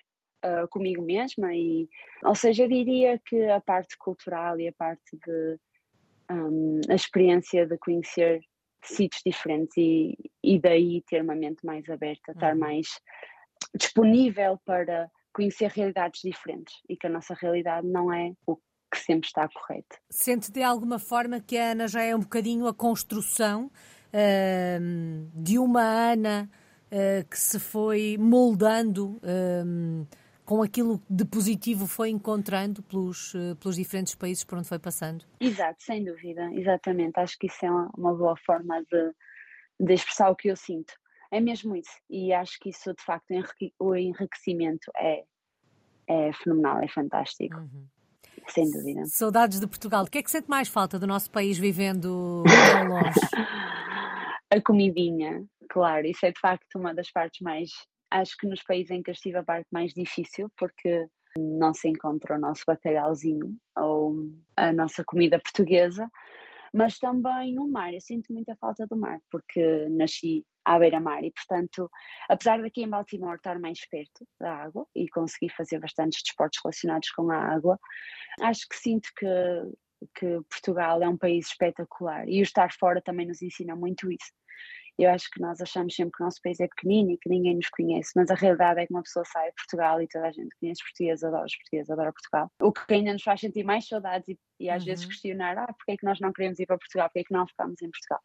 uh, 0.45 0.67
comigo 0.69 1.01
mesma 1.01 1.53
e 1.53 1.87
ou 2.23 2.35
seja 2.35 2.63
eu 2.63 2.69
diria 2.69 3.19
que 3.25 3.49
a 3.49 3.61
parte 3.61 3.97
cultural 3.97 4.59
e 4.59 4.67
a 4.67 4.73
parte 4.73 5.17
de 5.25 5.59
um, 6.31 6.81
a 6.89 6.95
experiência 6.95 7.65
de 7.65 7.77
conhecer 7.77 8.41
sítios 8.83 9.21
diferentes 9.25 9.75
e, 9.77 10.17
e 10.43 10.59
daí 10.59 11.03
ter 11.07 11.21
uma 11.21 11.35
mente 11.35 11.65
mais 11.65 11.87
aberta, 11.89 12.31
estar 12.31 12.53
uhum. 12.53 12.59
mais 12.59 12.87
disponível 13.75 14.59
para 14.65 15.09
conhecer 15.33 15.69
realidades 15.69 16.21
diferentes 16.23 16.75
e 16.89 16.97
que 16.97 17.07
a 17.07 17.09
nossa 17.09 17.33
realidade 17.33 17.87
não 17.87 18.11
é 18.13 18.33
o 18.45 18.55
que 18.55 18.99
sempre 18.99 19.27
está 19.27 19.47
correto. 19.47 19.97
Sente 20.09 20.51
de 20.51 20.61
alguma 20.61 20.99
forma 20.99 21.39
que 21.39 21.57
a 21.57 21.71
Ana 21.71 21.87
já 21.87 22.01
é 22.01 22.15
um 22.15 22.19
bocadinho 22.19 22.67
a 22.67 22.73
construção 22.73 23.67
uh, 23.67 25.31
de 25.33 25.57
uma 25.57 25.81
Ana 25.81 26.49
uh, 26.87 27.27
que 27.29 27.39
se 27.39 27.59
foi 27.59 28.17
moldando 28.19 29.17
uh, 29.17 30.07
com 30.51 30.61
aquilo 30.61 31.01
de 31.09 31.23
positivo 31.23 31.87
foi 31.87 32.09
encontrando 32.09 32.83
pelos, 32.83 33.33
eh, 33.33 33.55
pelos 33.55 33.77
diferentes 33.77 34.15
países 34.15 34.43
por 34.43 34.57
onde 34.57 34.67
foi 34.67 34.77
passando? 34.77 35.23
Exato, 35.39 35.81
sem 35.81 36.03
dúvida, 36.03 36.51
exatamente. 36.51 37.17
Acho 37.21 37.37
que 37.39 37.47
isso 37.47 37.65
é 37.65 37.71
uma, 37.71 37.89
uma 37.97 38.13
boa 38.13 38.35
forma 38.45 38.83
de, 38.91 39.13
de 39.79 39.93
expressar 39.93 40.29
o 40.29 40.35
que 40.35 40.49
eu 40.49 40.57
sinto. 40.57 40.93
É 41.31 41.39
mesmo 41.39 41.73
isso. 41.73 41.97
E 42.09 42.33
acho 42.33 42.59
que 42.59 42.67
isso, 42.67 42.93
de 42.93 43.01
facto, 43.01 43.27
o 43.79 43.95
enriquecimento 43.95 44.91
é, 44.97 45.23
é 46.05 46.33
fenomenal, 46.33 46.83
é 46.83 46.87
fantástico. 46.89 47.55
Uhum. 47.55 47.85
Sem 48.49 48.69
dúvida. 48.69 49.05
Saudades 49.05 49.57
de 49.57 49.67
Portugal. 49.67 50.03
O 50.03 50.09
que 50.09 50.17
é 50.17 50.21
que 50.21 50.29
sente 50.29 50.49
mais 50.49 50.67
falta 50.67 50.99
do 50.99 51.07
nosso 51.07 51.31
país 51.31 51.57
vivendo 51.57 52.43
tão 52.73 52.89
longe? 52.89 53.19
a 54.51 54.61
comidinha, 54.61 55.45
claro. 55.69 56.05
Isso 56.05 56.25
é 56.25 56.31
de 56.33 56.39
facto 56.41 56.75
uma 56.75 56.93
das 56.93 57.09
partes 57.09 57.39
mais. 57.39 57.69
Acho 58.11 58.35
que 58.37 58.47
nos 58.47 58.61
países 58.61 58.91
em 58.91 59.01
que 59.01 59.09
eu 59.09 59.13
estive 59.13 59.37
a 59.37 59.43
parte 59.43 59.67
mais 59.71 59.93
difícil, 59.93 60.51
porque 60.57 61.07
não 61.37 61.73
se 61.73 61.87
encontra 61.87 62.35
o 62.35 62.39
nosso 62.39 62.63
bacalhauzinho 62.67 63.55
ou 63.77 64.29
a 64.55 64.73
nossa 64.73 65.03
comida 65.03 65.39
portuguesa, 65.39 66.09
mas 66.73 66.97
também 66.97 67.57
o 67.59 67.67
mar. 67.67 67.93
Eu 67.93 68.01
sinto 68.01 68.33
muita 68.33 68.55
falta 68.57 68.85
do 68.87 68.97
mar, 68.97 69.19
porque 69.29 69.87
nasci 69.89 70.45
à 70.63 70.77
beira-mar 70.77 71.23
e, 71.23 71.31
portanto, 71.31 71.89
apesar 72.29 72.61
daqui 72.61 72.83
em 72.83 72.89
Baltimore 72.89 73.35
estar 73.35 73.59
mais 73.59 73.79
perto 73.87 74.27
da 74.39 74.53
água 74.55 74.85
e 74.95 75.09
conseguir 75.09 75.49
fazer 75.49 75.79
bastantes 75.79 76.21
desportos 76.23 76.59
relacionados 76.63 77.09
com 77.11 77.31
a 77.31 77.37
água, 77.37 77.79
acho 78.41 78.67
que 78.69 78.75
sinto 78.75 79.09
que, 79.17 79.25
que 80.15 80.41
Portugal 80.49 81.01
é 81.01 81.09
um 81.09 81.17
país 81.17 81.47
espetacular 81.47 82.27
e 82.27 82.41
o 82.41 82.43
estar 82.43 82.71
fora 82.73 83.01
também 83.01 83.27
nos 83.27 83.41
ensina 83.41 83.75
muito 83.75 84.11
isso. 84.11 84.31
Eu 85.01 85.09
acho 85.09 85.31
que 85.31 85.41
nós 85.41 85.59
achamos 85.59 85.95
sempre 85.95 86.11
que 86.15 86.21
o 86.21 86.25
nosso 86.25 86.39
país 86.43 86.59
é 86.59 86.67
pequenino 86.67 87.09
e 87.09 87.17
que 87.17 87.27
ninguém 87.27 87.55
nos 87.55 87.67
conhece, 87.69 88.11
mas 88.15 88.29
a 88.29 88.35
realidade 88.35 88.81
é 88.81 88.85
que 88.85 88.93
uma 88.93 89.01
pessoa 89.01 89.25
sai 89.25 89.49
de 89.49 89.55
Portugal 89.55 89.99
e 89.99 90.07
toda 90.07 90.27
a 90.27 90.31
gente 90.31 90.55
conhece 90.59 90.83
português, 90.83 91.23
adora 91.23 91.45
os 91.45 91.55
portugueses, 91.55 91.89
adora 91.89 92.13
Portugal. 92.13 92.51
O 92.61 92.71
que 92.71 92.93
ainda 92.93 93.13
nos 93.13 93.23
faz 93.23 93.39
sentir 93.39 93.63
mais 93.63 93.87
saudades 93.87 94.29
e, 94.29 94.39
e 94.59 94.69
às 94.69 94.83
uhum. 94.83 94.85
vezes 94.85 95.05
questionar, 95.05 95.57
ah, 95.57 95.73
porque 95.73 95.93
é 95.93 95.97
que 95.97 96.05
nós 96.05 96.19
não 96.19 96.31
queremos 96.31 96.59
ir 96.59 96.67
para 96.67 96.77
Portugal, 96.77 97.07
porque 97.09 97.19
é 97.21 97.23
que 97.23 97.33
não 97.33 97.47
ficamos 97.47 97.81
em 97.81 97.89
Portugal. 97.89 98.21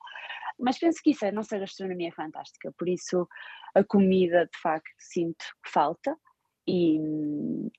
Mas 0.59 0.79
penso 0.79 1.01
que 1.03 1.13
isso, 1.13 1.25
a 1.25 1.33
nossa 1.33 1.59
gastronomia 1.59 2.09
é 2.09 2.13
fantástica, 2.13 2.71
por 2.77 2.91
isso 2.91 3.27
a 3.75 3.83
comida 3.83 4.45
de 4.45 4.61
facto 4.61 4.91
sinto 4.99 5.47
que 5.65 5.71
falta 5.71 6.15
e, 6.69 7.01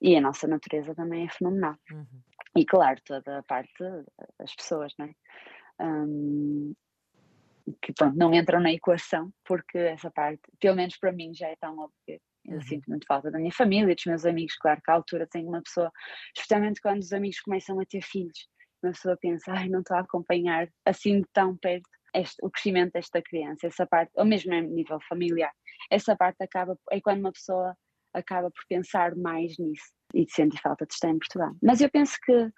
e 0.02 0.16
a 0.16 0.20
nossa 0.20 0.48
natureza 0.48 0.92
também 0.96 1.24
é 1.24 1.30
fenomenal. 1.30 1.76
Uhum. 1.92 2.20
E 2.56 2.66
claro, 2.66 3.00
toda 3.04 3.38
a 3.38 3.42
parte 3.44 3.72
das 4.40 4.52
pessoas, 4.56 4.92
não 4.98 5.06
é? 5.06 5.14
Um, 5.80 6.74
que 7.82 7.92
pronto, 7.92 8.16
não 8.16 8.32
entram 8.34 8.60
na 8.60 8.72
equação, 8.72 9.30
porque 9.44 9.78
essa 9.78 10.10
parte, 10.10 10.42
pelo 10.60 10.76
menos 10.76 10.96
para 10.98 11.12
mim, 11.12 11.32
já 11.34 11.48
é 11.48 11.56
tão 11.60 11.78
óbvia. 11.78 12.20
Eu 12.44 12.54
uhum. 12.54 12.62
sinto 12.62 12.88
muito 12.88 13.06
falta 13.06 13.30
da 13.30 13.38
minha 13.38 13.52
família, 13.52 13.94
dos 13.94 14.06
meus 14.06 14.24
amigos, 14.24 14.56
claro 14.56 14.80
que 14.82 14.90
à 14.90 14.94
altura 14.94 15.26
tenho 15.30 15.48
uma 15.48 15.62
pessoa, 15.62 15.90
especialmente 16.34 16.80
quando 16.80 17.00
os 17.00 17.12
amigos 17.12 17.40
começam 17.40 17.78
a 17.78 17.84
ter 17.84 18.02
filhos, 18.02 18.48
uma 18.82 18.92
pessoa 18.92 19.18
pensa, 19.20 19.52
ai, 19.52 19.68
não 19.68 19.80
estou 19.80 19.96
a 19.96 20.00
acompanhar 20.00 20.68
assim 20.86 21.20
de 21.20 21.26
tão 21.32 21.56
perto 21.56 21.88
este, 22.14 22.36
o 22.42 22.50
crescimento 22.50 22.92
desta 22.92 23.20
criança, 23.20 23.66
essa 23.66 23.86
parte, 23.86 24.10
ou 24.16 24.24
mesmo 24.24 24.54
a 24.54 24.60
nível 24.60 24.98
familiar, 25.08 25.52
essa 25.90 26.16
parte 26.16 26.42
acaba, 26.42 26.78
é 26.90 27.00
quando 27.00 27.20
uma 27.20 27.32
pessoa 27.32 27.76
acaba 28.14 28.50
por 28.50 28.62
pensar 28.68 29.14
mais 29.14 29.58
nisso 29.58 29.92
e 30.14 30.24
de 30.24 30.32
sentir 30.32 30.60
falta 30.60 30.86
de 30.86 30.94
estar 30.94 31.10
em 31.10 31.18
Portugal. 31.18 31.52
Mas 31.62 31.80
eu 31.80 31.90
penso 31.90 32.16
que, 32.24 32.50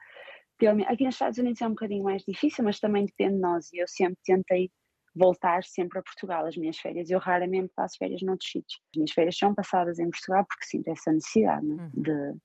aqui 0.86 1.04
nos 1.04 1.14
Estados 1.14 1.38
Unidos 1.38 1.60
é 1.60 1.66
um 1.66 1.70
bocadinho 1.70 2.04
mais 2.04 2.22
difícil, 2.22 2.64
mas 2.64 2.78
também 2.78 3.06
depende 3.06 3.34
de 3.34 3.40
nós, 3.40 3.72
e 3.72 3.78
eu 3.78 3.88
sempre 3.88 4.18
tentei 4.24 4.70
voltar 5.14 5.64
sempre 5.64 5.98
a 5.98 6.02
Portugal 6.02 6.46
as 6.46 6.56
minhas 6.56 6.78
férias. 6.78 7.10
Eu 7.10 7.18
raramente 7.18 7.72
passo 7.74 7.96
férias 7.98 8.22
noutros 8.22 8.50
sítios. 8.50 8.80
As 8.92 8.96
minhas 8.96 9.12
férias 9.12 9.36
são 9.36 9.54
passadas 9.54 9.98
em 9.98 10.10
Portugal 10.10 10.44
porque 10.48 10.64
sinto 10.64 10.88
essa 10.88 11.12
necessidade 11.12 11.66
né? 11.66 11.90
uhum. 11.94 12.02
de 12.02 12.40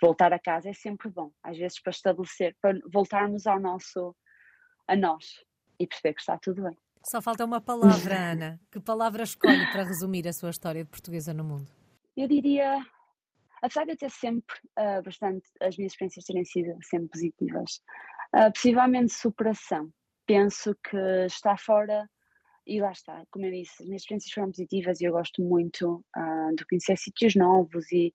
voltar 0.00 0.32
a 0.32 0.38
casa 0.38 0.70
é 0.70 0.72
sempre 0.72 1.10
bom. 1.10 1.30
Às 1.42 1.58
vezes 1.58 1.80
para 1.80 1.90
estabelecer, 1.90 2.56
para 2.60 2.78
voltarmos 2.92 3.46
ao 3.46 3.60
nosso, 3.60 4.14
a 4.86 4.96
nós 4.96 5.44
e 5.78 5.86
perceber 5.86 6.14
que 6.14 6.20
está 6.20 6.38
tudo 6.38 6.62
bem. 6.62 6.76
Só 7.04 7.22
falta 7.22 7.44
uma 7.44 7.60
palavra, 7.60 8.32
Ana. 8.32 8.60
Que 8.70 8.80
palavra 8.80 9.22
escolhe 9.22 9.70
para 9.70 9.84
resumir 9.84 10.26
a 10.26 10.32
sua 10.32 10.50
história 10.50 10.84
de 10.84 10.90
portuguesa 10.90 11.32
no 11.32 11.44
mundo? 11.44 11.70
Eu 12.16 12.26
diria, 12.26 12.84
apesar 13.62 13.84
de 13.84 13.92
eu 13.92 13.96
ter 13.96 14.10
sempre 14.10 14.54
uh, 14.78 15.02
bastante, 15.02 15.48
as 15.62 15.76
minhas 15.76 15.92
experiências 15.92 16.24
terem 16.24 16.44
sido 16.44 16.76
sempre 16.82 17.08
positivas, 17.08 17.80
uh, 18.34 18.52
possivelmente 18.52 19.12
superação 19.12 19.90
penso 20.28 20.76
que 20.88 21.26
está 21.26 21.56
fora 21.56 22.08
e 22.66 22.80
lá 22.82 22.92
está, 22.92 23.24
como 23.30 23.46
eu 23.46 23.50
disse, 23.50 23.82
as 23.82 23.88
minhas 23.88 24.02
experiências 24.02 24.32
foram 24.32 24.50
positivas 24.50 25.00
e 25.00 25.04
eu 25.04 25.12
gosto 25.12 25.42
muito 25.42 26.04
uh, 26.14 26.54
de 26.54 26.66
conhecer 26.66 26.98
sítios 26.98 27.34
novos 27.34 27.90
e 27.90 28.12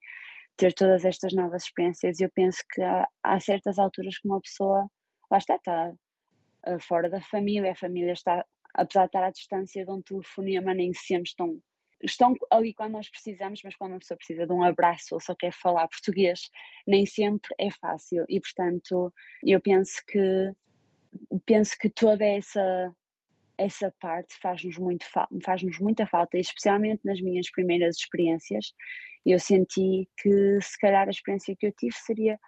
ter 0.56 0.72
todas 0.72 1.04
estas 1.04 1.32
novas 1.32 1.64
experiências. 1.64 2.20
Eu 2.20 2.30
penso 2.30 2.58
que 2.72 2.80
há, 2.80 3.04
há 3.20 3.40
certas 3.40 3.80
alturas 3.80 4.16
que 4.16 4.28
uma 4.28 4.40
pessoa, 4.40 4.88
lá 5.28 5.38
está, 5.38 5.56
está 5.56 5.92
uh, 6.68 6.80
fora 6.80 7.10
da 7.10 7.20
família, 7.20 7.72
a 7.72 7.74
família 7.76 8.12
está, 8.12 8.46
apesar 8.74 9.02
de 9.02 9.06
estar 9.06 9.24
à 9.24 9.30
distância 9.30 9.84
de 9.84 9.90
um 9.90 10.00
telefonema, 10.00 10.72
nem 10.72 10.94
sempre 10.94 11.30
estão, 11.30 11.60
estão 12.00 12.36
ali 12.52 12.72
quando 12.74 12.92
nós 12.92 13.10
precisamos, 13.10 13.60
mas 13.64 13.74
quando 13.74 13.94
uma 13.94 13.98
pessoa 13.98 14.16
precisa 14.16 14.46
de 14.46 14.52
um 14.52 14.62
abraço 14.62 15.16
ou 15.16 15.20
só 15.20 15.34
quer 15.34 15.52
falar 15.52 15.88
português, 15.88 16.48
nem 16.86 17.04
sempre 17.06 17.52
é 17.58 17.72
fácil. 17.72 18.24
E 18.28 18.40
portanto, 18.40 19.12
eu 19.42 19.60
penso 19.60 20.00
que 20.06 20.54
penso 21.46 21.76
que 21.78 21.90
toda 21.90 22.24
essa 22.24 22.94
essa 23.56 23.94
parte 24.00 24.34
faz-nos 24.42 24.76
muito 24.78 25.06
faz-nos 25.44 25.78
muita 25.78 26.06
falta, 26.06 26.36
especialmente 26.38 27.00
nas 27.04 27.20
minhas 27.20 27.50
primeiras 27.50 27.96
experiências. 27.96 28.74
Eu 29.24 29.38
senti 29.38 30.08
que 30.20 30.60
se 30.60 30.78
calhar 30.78 31.06
a 31.06 31.10
experiência 31.10 31.54
que 31.56 31.66
eu 31.66 31.72
tive 31.72 31.94
seria 31.94 32.38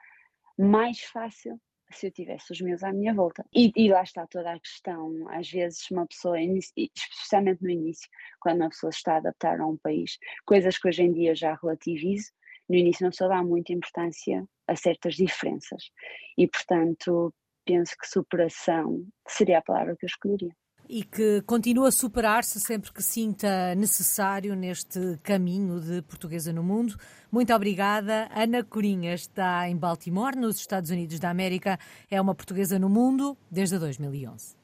mais 0.58 1.00
fácil 1.00 1.60
se 1.92 2.08
eu 2.08 2.10
tivesse 2.10 2.52
os 2.52 2.60
meus 2.60 2.82
à 2.82 2.92
minha 2.92 3.14
volta. 3.14 3.44
E, 3.54 3.72
e 3.76 3.88
lá 3.88 4.02
está 4.02 4.26
toda 4.26 4.52
a 4.52 4.58
questão. 4.58 5.24
Às 5.30 5.50
vezes, 5.50 5.88
uma 5.90 6.06
pessoa, 6.06 6.36
especialmente 6.40 7.62
no 7.62 7.70
início, 7.70 8.08
quando 8.40 8.60
uma 8.60 8.68
pessoa 8.68 8.90
está 8.90 9.14
a 9.14 9.16
adaptar 9.18 9.60
a 9.60 9.66
um 9.66 9.76
país, 9.76 10.18
coisas 10.44 10.78
que 10.78 10.88
hoje 10.88 11.02
em 11.02 11.12
dia 11.12 11.34
já 11.34 11.54
relativizo, 11.54 12.32
no 12.68 12.74
início 12.74 13.04
não 13.04 13.12
se 13.12 13.26
dá 13.26 13.42
muita 13.42 13.72
importância 13.72 14.44
a 14.66 14.74
certas 14.74 15.14
diferenças. 15.14 15.90
E, 16.36 16.48
portanto, 16.48 17.32
penso 17.66 17.94
que 18.00 18.08
superação 18.08 19.04
seria 19.28 19.58
a 19.58 19.62
palavra 19.62 19.96
que 19.98 20.06
eu 20.06 20.08
escolheria. 20.08 20.52
E 20.88 21.02
que 21.02 21.42
continua 21.42 21.88
a 21.88 21.92
superar-se 21.92 22.60
sempre 22.60 22.92
que 22.92 23.02
sinta 23.02 23.74
necessário 23.74 24.54
neste 24.54 25.18
caminho 25.20 25.80
de 25.80 26.00
portuguesa 26.02 26.52
no 26.52 26.62
mundo. 26.62 26.96
Muito 27.30 27.52
obrigada. 27.52 28.28
Ana 28.32 28.62
Corinha 28.62 29.12
está 29.12 29.68
em 29.68 29.76
Baltimore, 29.76 30.36
nos 30.36 30.56
Estados 30.56 30.90
Unidos 30.90 31.18
da 31.18 31.28
América. 31.28 31.76
É 32.08 32.20
uma 32.20 32.36
portuguesa 32.36 32.78
no 32.78 32.88
mundo 32.88 33.36
desde 33.50 33.80
2011. 33.80 34.55